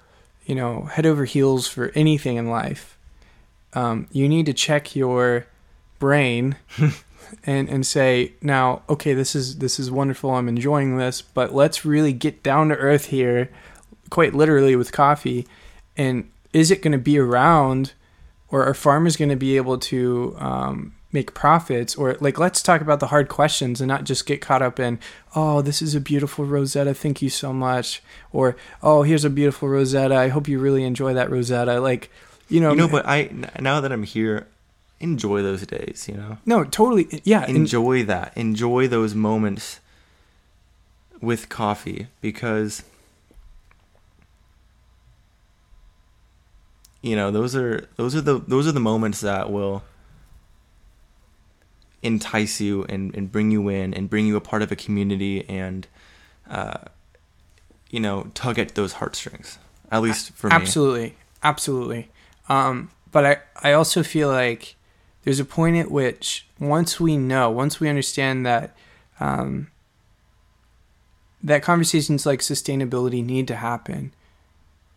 you 0.45 0.55
know, 0.55 0.83
head 0.83 1.05
over 1.05 1.25
heels 1.25 1.67
for 1.67 1.91
anything 1.95 2.37
in 2.37 2.49
life, 2.49 2.97
um, 3.73 4.07
you 4.11 4.27
need 4.27 4.45
to 4.47 4.53
check 4.53 4.95
your 4.95 5.47
brain 5.99 6.55
and 7.45 7.69
and 7.69 7.85
say 7.85 8.33
now, 8.41 8.81
okay, 8.89 9.13
this 9.13 9.35
is 9.35 9.57
this 9.57 9.79
is 9.79 9.91
wonderful. 9.91 10.31
I'm 10.31 10.47
enjoying 10.47 10.97
this, 10.97 11.21
but 11.21 11.53
let's 11.53 11.85
really 11.85 12.13
get 12.13 12.43
down 12.43 12.69
to 12.69 12.75
earth 12.75 13.05
here, 13.05 13.49
quite 14.09 14.33
literally 14.33 14.75
with 14.75 14.91
coffee, 14.91 15.47
and 15.97 16.29
is 16.53 16.71
it 16.71 16.81
going 16.81 16.93
to 16.93 16.97
be 16.97 17.19
around, 17.19 17.93
or 18.49 18.65
are 18.65 18.73
farmers 18.73 19.17
going 19.17 19.29
to 19.29 19.35
be 19.35 19.57
able 19.57 19.77
to 19.77 20.35
um, 20.39 20.93
make 21.11 21.33
profits? 21.33 21.95
Or 21.95 22.15
like 22.19 22.37
let's 22.37 22.61
talk 22.61 22.81
about 22.81 22.99
the 22.99 23.07
hard 23.07 23.27
questions 23.27 23.81
and 23.81 23.87
not 23.87 24.03
just 24.03 24.25
get 24.25 24.41
caught 24.41 24.61
up 24.61 24.79
in 24.79 24.99
oh 25.35 25.61
this 25.61 25.81
is 25.81 25.95
a 25.95 26.01
beautiful 26.01 26.45
rosetta. 26.45 26.93
Thank 26.93 27.21
you 27.21 27.29
so 27.29 27.51
much. 27.51 28.01
Or 28.31 28.55
oh 28.81 29.03
here's 29.03 29.25
a 29.25 29.29
beautiful 29.29 29.67
rosetta. 29.67 30.15
I 30.15 30.27
hope 30.29 30.47
you 30.47 30.59
really 30.59 30.83
enjoy 30.83 31.13
that 31.13 31.29
rosetta. 31.31 31.79
Like 31.79 32.11
you 32.47 32.59
know 32.59 32.71
You 32.71 32.77
know, 32.77 32.87
but 32.87 33.05
i 33.07 33.29
now 33.59 33.81
that 33.81 33.91
I'm 33.91 34.03
here, 34.03 34.47
enjoy 34.99 35.41
those 35.41 35.65
days. 35.65 36.07
You 36.07 36.15
know, 36.15 36.37
no 36.45 36.63
totally 36.63 37.21
yeah 37.23 37.45
enjoy 37.47 38.03
that. 38.03 38.35
Enjoy 38.35 38.87
those 38.87 39.15
moments 39.15 39.79
with 41.21 41.49
coffee 41.49 42.07
because 42.21 42.83
you 47.01 47.15
know 47.15 47.31
those 47.31 47.55
are 47.55 47.87
those 47.95 48.15
are 48.15 48.21
the 48.21 48.39
those 48.39 48.67
are 48.67 48.71
the 48.71 48.79
moments 48.79 49.21
that 49.21 49.51
will 49.51 49.83
entice 52.01 52.61
you 52.61 52.83
and, 52.87 53.15
and 53.15 53.31
bring 53.31 53.49
you 53.51 53.67
in 53.67 53.93
and 53.93 54.09
bring 54.09 54.27
you 54.27 54.35
a 54.35 54.41
part 54.41 54.61
of 54.61 54.71
a 54.71 54.75
community 54.75 55.47
and 55.49 55.87
uh, 56.49 56.77
you 57.89 57.99
know 57.99 58.29
tug 58.33 58.59
at 58.59 58.75
those 58.75 58.93
heartstrings 58.93 59.57
at 59.91 60.01
least 60.01 60.31
for 60.31 60.47
me 60.47 60.55
absolutely 60.55 61.15
absolutely 61.43 62.09
um, 62.47 62.91
but 63.11 63.25
I, 63.25 63.37
I 63.69 63.73
also 63.73 64.03
feel 64.03 64.29
like 64.29 64.75
there's 65.25 65.39
a 65.41 65.45
point 65.45 65.75
at 65.75 65.91
which 65.91 66.47
once 66.59 66.99
we 66.99 67.17
know 67.17 67.49
once 67.49 67.79
we 67.81 67.89
understand 67.89 68.45
that 68.45 68.75
um, 69.19 69.67
that 71.43 71.61
conversations 71.61 72.25
like 72.25 72.39
sustainability 72.39 73.23
need 73.23 73.47
to 73.47 73.55
happen 73.55 74.11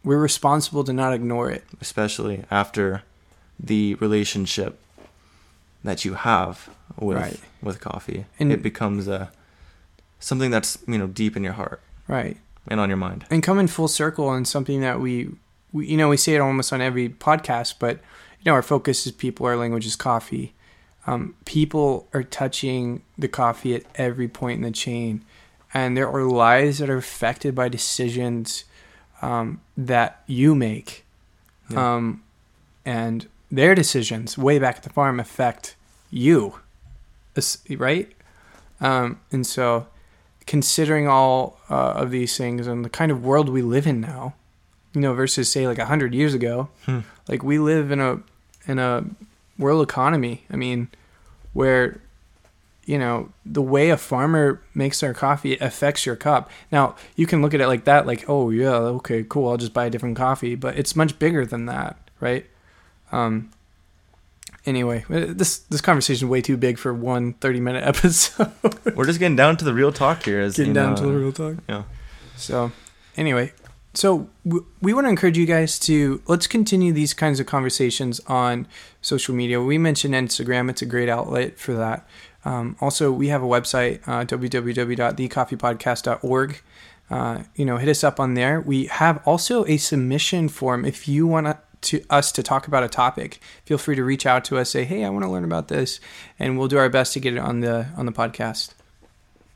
we're 0.05 0.17
responsible 0.19 0.85
to 0.85 0.93
not 0.93 1.13
ignore 1.13 1.51
it. 1.51 1.65
Especially 1.81 2.45
after 2.53 3.03
the 3.59 3.95
relationship 3.97 4.79
that 5.83 6.05
you 6.05 6.15
have 6.15 6.71
with 6.99 7.17
Right. 7.19 7.41
with 7.61 7.81
coffee. 7.81 8.25
And- 8.39 8.53
it 8.53 8.63
becomes 8.63 9.09
a 9.09 9.31
something 10.21 10.51
that's 10.51 10.79
you 10.87 10.97
know 10.99 11.09
deep 11.09 11.37
in 11.37 11.43
your 11.43 11.55
heart. 11.55 11.81
Right. 12.07 12.37
And 12.69 12.79
on 12.81 12.89
your 12.89 12.97
mind. 12.97 13.27
And 13.29 13.43
coming 13.43 13.67
full 13.67 13.89
circle 13.89 14.29
on 14.29 14.45
something 14.45 14.81
that 14.83 15.01
we, 15.01 15.31
we 15.73 15.89
you 15.89 15.97
know 15.97 16.09
we 16.09 16.17
say 16.17 16.35
it 16.37 16.41
almost 16.41 16.73
on 16.73 16.81
every 16.81 17.09
podcast 17.09 17.75
but 17.79 17.99
you 18.41 18.51
know 18.51 18.55
our 18.55 18.63
focus 18.63 19.07
is 19.07 19.13
people 19.13 19.47
our 19.47 19.57
language 19.57 19.87
is 19.87 19.97
coffee 19.97 20.55
um, 21.07 21.35
people 21.47 22.07
are 22.13 22.23
touching 22.23 23.03
the 23.17 23.29
coffee 23.29 23.75
at 23.75 23.83
every 23.95 24.29
point 24.29 24.57
in 24.59 24.63
the 24.63 24.71
chain 24.71 25.25
and 25.75 25.97
there 25.97 26.09
are 26.09 26.23
lives 26.25 26.79
that 26.79 26.89
are 26.91 26.97
affected 26.99 27.55
by 27.55 27.69
decisions 27.69 28.65
um, 29.23 29.61
that 29.77 30.23
you 30.27 30.55
make 30.55 31.05
Yeah. 31.71 31.95
um, 31.97 32.23
and 32.85 33.27
their 33.51 33.75
decisions 33.75 34.37
way 34.39 34.59
back 34.59 34.77
at 34.77 34.83
the 34.83 34.91
farm 34.91 35.19
affect 35.21 35.75
you 36.11 36.55
right 37.71 38.11
um, 38.81 39.21
and 39.33 39.47
so 39.47 39.87
considering 40.47 41.07
all 41.09 41.59
uh, 41.71 41.75
of 42.03 42.11
these 42.11 42.37
things 42.37 42.67
and 42.67 42.85
the 42.85 42.89
kind 42.91 43.11
of 43.13 43.25
world 43.25 43.49
we 43.49 43.63
live 43.63 43.87
in 43.87 44.01
now 44.01 44.35
you 44.95 45.01
know 45.01 45.13
versus 45.15 45.51
say 45.51 45.67
like 45.67 45.79
a 45.79 45.83
100 45.83 46.15
years 46.15 46.35
ago 46.35 46.69
Hmm. 46.87 47.01
like 47.29 47.43
we 47.43 47.59
live 47.59 47.91
in 47.91 48.01
a 48.01 48.21
in 48.69 48.79
a 48.79 49.05
world 49.59 49.83
economy 49.83 50.45
i 50.51 50.57
mean 50.57 50.87
where 51.53 52.01
you 52.89 52.99
know 52.99 53.29
the 53.45 53.61
way 53.61 53.91
a 53.91 53.97
farmer 53.99 54.63
makes 54.75 55.01
their 55.01 55.13
coffee 55.13 55.59
affects 55.59 56.07
your 56.07 56.17
cup. 56.17 56.51
Now 56.73 56.97
you 57.17 57.27
can 57.27 57.43
look 57.43 57.53
at 57.53 57.61
it 57.61 57.67
like 57.67 57.85
that 57.85 58.07
like 58.07 58.25
oh 58.29 58.49
yeah 58.49 58.77
okay 58.99 59.23
cool 59.29 59.51
i'll 59.51 59.59
just 59.59 59.75
buy 59.75 59.87
a 59.87 59.91
different 59.91 60.17
coffee 60.17 60.55
but 60.55 60.79
it's 60.79 60.97
much 60.97 61.19
bigger 61.19 61.45
than 61.45 61.67
that 61.67 61.99
right? 62.19 62.47
Um 63.13 63.51
anyway 64.65 65.05
uh, 65.11 65.27
this 65.29 65.59
this 65.59 65.83
conversation 65.83 66.27
is 66.27 66.31
way 66.31 66.41
too 66.41 66.57
big 66.57 66.79
for 66.79 66.95
one 66.95 67.35
30 67.35 67.61
minute 67.61 67.85
episode. 67.93 68.53
We're 68.95 69.05
just 69.05 69.19
getting 69.19 69.37
down 69.37 69.59
to 69.59 69.67
the 69.67 69.75
real 69.75 69.93
talk 69.93 70.23
here 70.23 70.41
as 70.41 70.57
getting 70.57 70.73
down 70.73 70.95
know, 70.95 70.97
to 70.97 71.07
the 71.07 71.13
real 71.13 71.33
talk. 71.33 71.57
yeah. 71.69 71.83
So, 72.37 72.73
anyway, 73.17 73.53
so 73.99 74.31
we 74.81 74.93
want 74.93 75.07
to 75.07 75.09
encourage 75.09 75.37
you 75.37 75.45
guys 75.45 75.77
to 75.81 76.23
let's 76.29 76.47
continue 76.47 76.93
these 76.93 77.13
kinds 77.13 77.41
of 77.41 77.47
conversations 77.47 78.21
on 78.29 78.69
social 79.03 79.35
media. 79.35 79.61
We 79.61 79.77
mentioned 79.77 80.15
Instagram; 80.15 80.71
it's 80.71 80.81
a 80.81 80.87
great 80.87 81.09
outlet 81.09 81.59
for 81.59 81.73
that. 81.73 82.07
Um, 82.45 82.77
also, 82.81 83.11
we 83.11 83.27
have 83.27 83.43
a 83.43 83.47
website, 83.47 83.99
uh, 84.07 84.25
www.thecoffeepodcast.org. 84.25 86.63
Uh, 87.11 87.43
you 87.57 87.65
know, 87.65 87.79
hit 87.79 87.89
us 87.89 88.05
up 88.05 88.21
on 88.21 88.35
there. 88.35 88.61
We 88.61 88.87
have 88.87 89.21
also 89.27 89.67
a 89.67 89.79
submission 89.79 90.49
form 90.49 90.85
if 90.85 91.09
you 91.09 91.27
want 91.27 91.57
to 91.81 92.05
us 92.09 92.31
to 92.31 92.45
talk 92.45 92.69
about 92.69 92.85
a 92.85 92.89
topic. 92.89 93.41
Feel 93.65 93.79
free 93.79 93.97
to 93.97 94.05
reach 94.05 94.27
out 94.27 94.45
to 94.45 94.59
us. 94.59 94.71
Say, 94.71 94.85
hey, 94.85 95.05
I 95.05 95.11
want 95.11 95.25
to 95.25 95.29
learn 95.29 95.43
about 95.43 95.67
this, 95.67 95.99
and 96.39 96.57
we'll 96.57 96.69
do 96.69 96.79
our 96.79 96.89
best 96.89 97.15
to 97.15 97.21
get 97.21 97.35
it 97.35 97.41
on 97.41 97.63
the 97.63 97.89
on 97.97 98.07
the 98.07 98.13
podcast. 98.13 98.75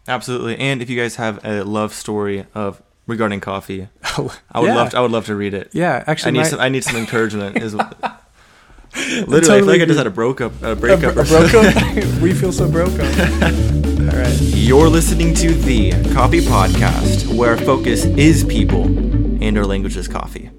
absolutely 0.08 0.58
and 0.58 0.82
if 0.82 0.90
you 0.90 1.00
guys 1.00 1.14
have 1.14 1.38
a 1.44 1.62
love 1.62 1.92
story 1.92 2.44
of 2.56 2.82
regarding 3.12 3.40
coffee 3.40 3.88
Oh, 4.18 4.34
i 4.50 4.58
would 4.60 4.66
yeah. 4.66 4.74
love 4.74 4.90
to, 4.90 4.98
i 4.98 5.00
would 5.00 5.10
love 5.12 5.26
to 5.26 5.34
read 5.36 5.54
it 5.54 5.70
Yeah, 5.72 6.02
actually, 6.06 6.28
I 6.28 6.32
need 6.32 6.38
my- 6.40 6.44
some. 6.48 6.60
I 6.60 6.68
need 6.68 6.84
some 6.84 6.96
encouragement. 6.96 7.56
Is 7.62 7.74
literally, 8.94 9.38
I 9.38 9.58
feel 9.60 9.66
like 9.66 9.80
I 9.80 9.84
just 9.86 9.98
had 9.98 10.06
a 10.06 10.10
broke 10.10 10.40
up, 10.40 10.52
a 10.62 10.74
breakup. 10.76 11.16
A, 11.16 11.20
or 11.20 11.24
broke 11.24 11.54
up. 11.54 11.74
we 12.20 12.34
feel 12.34 12.52
so 12.52 12.68
broke 12.70 12.92
up. 12.98 13.00
All 14.12 14.18
right. 14.18 14.36
You're 14.40 14.88
listening 14.88 15.32
to 15.36 15.52
the 15.54 15.92
Coffee 16.12 16.40
Podcast, 16.40 17.34
where 17.34 17.50
our 17.50 17.56
focus 17.56 18.04
is 18.04 18.44
people 18.44 18.84
and 19.42 19.56
our 19.56 19.64
language 19.64 19.96
is 19.96 20.08
coffee. 20.08 20.50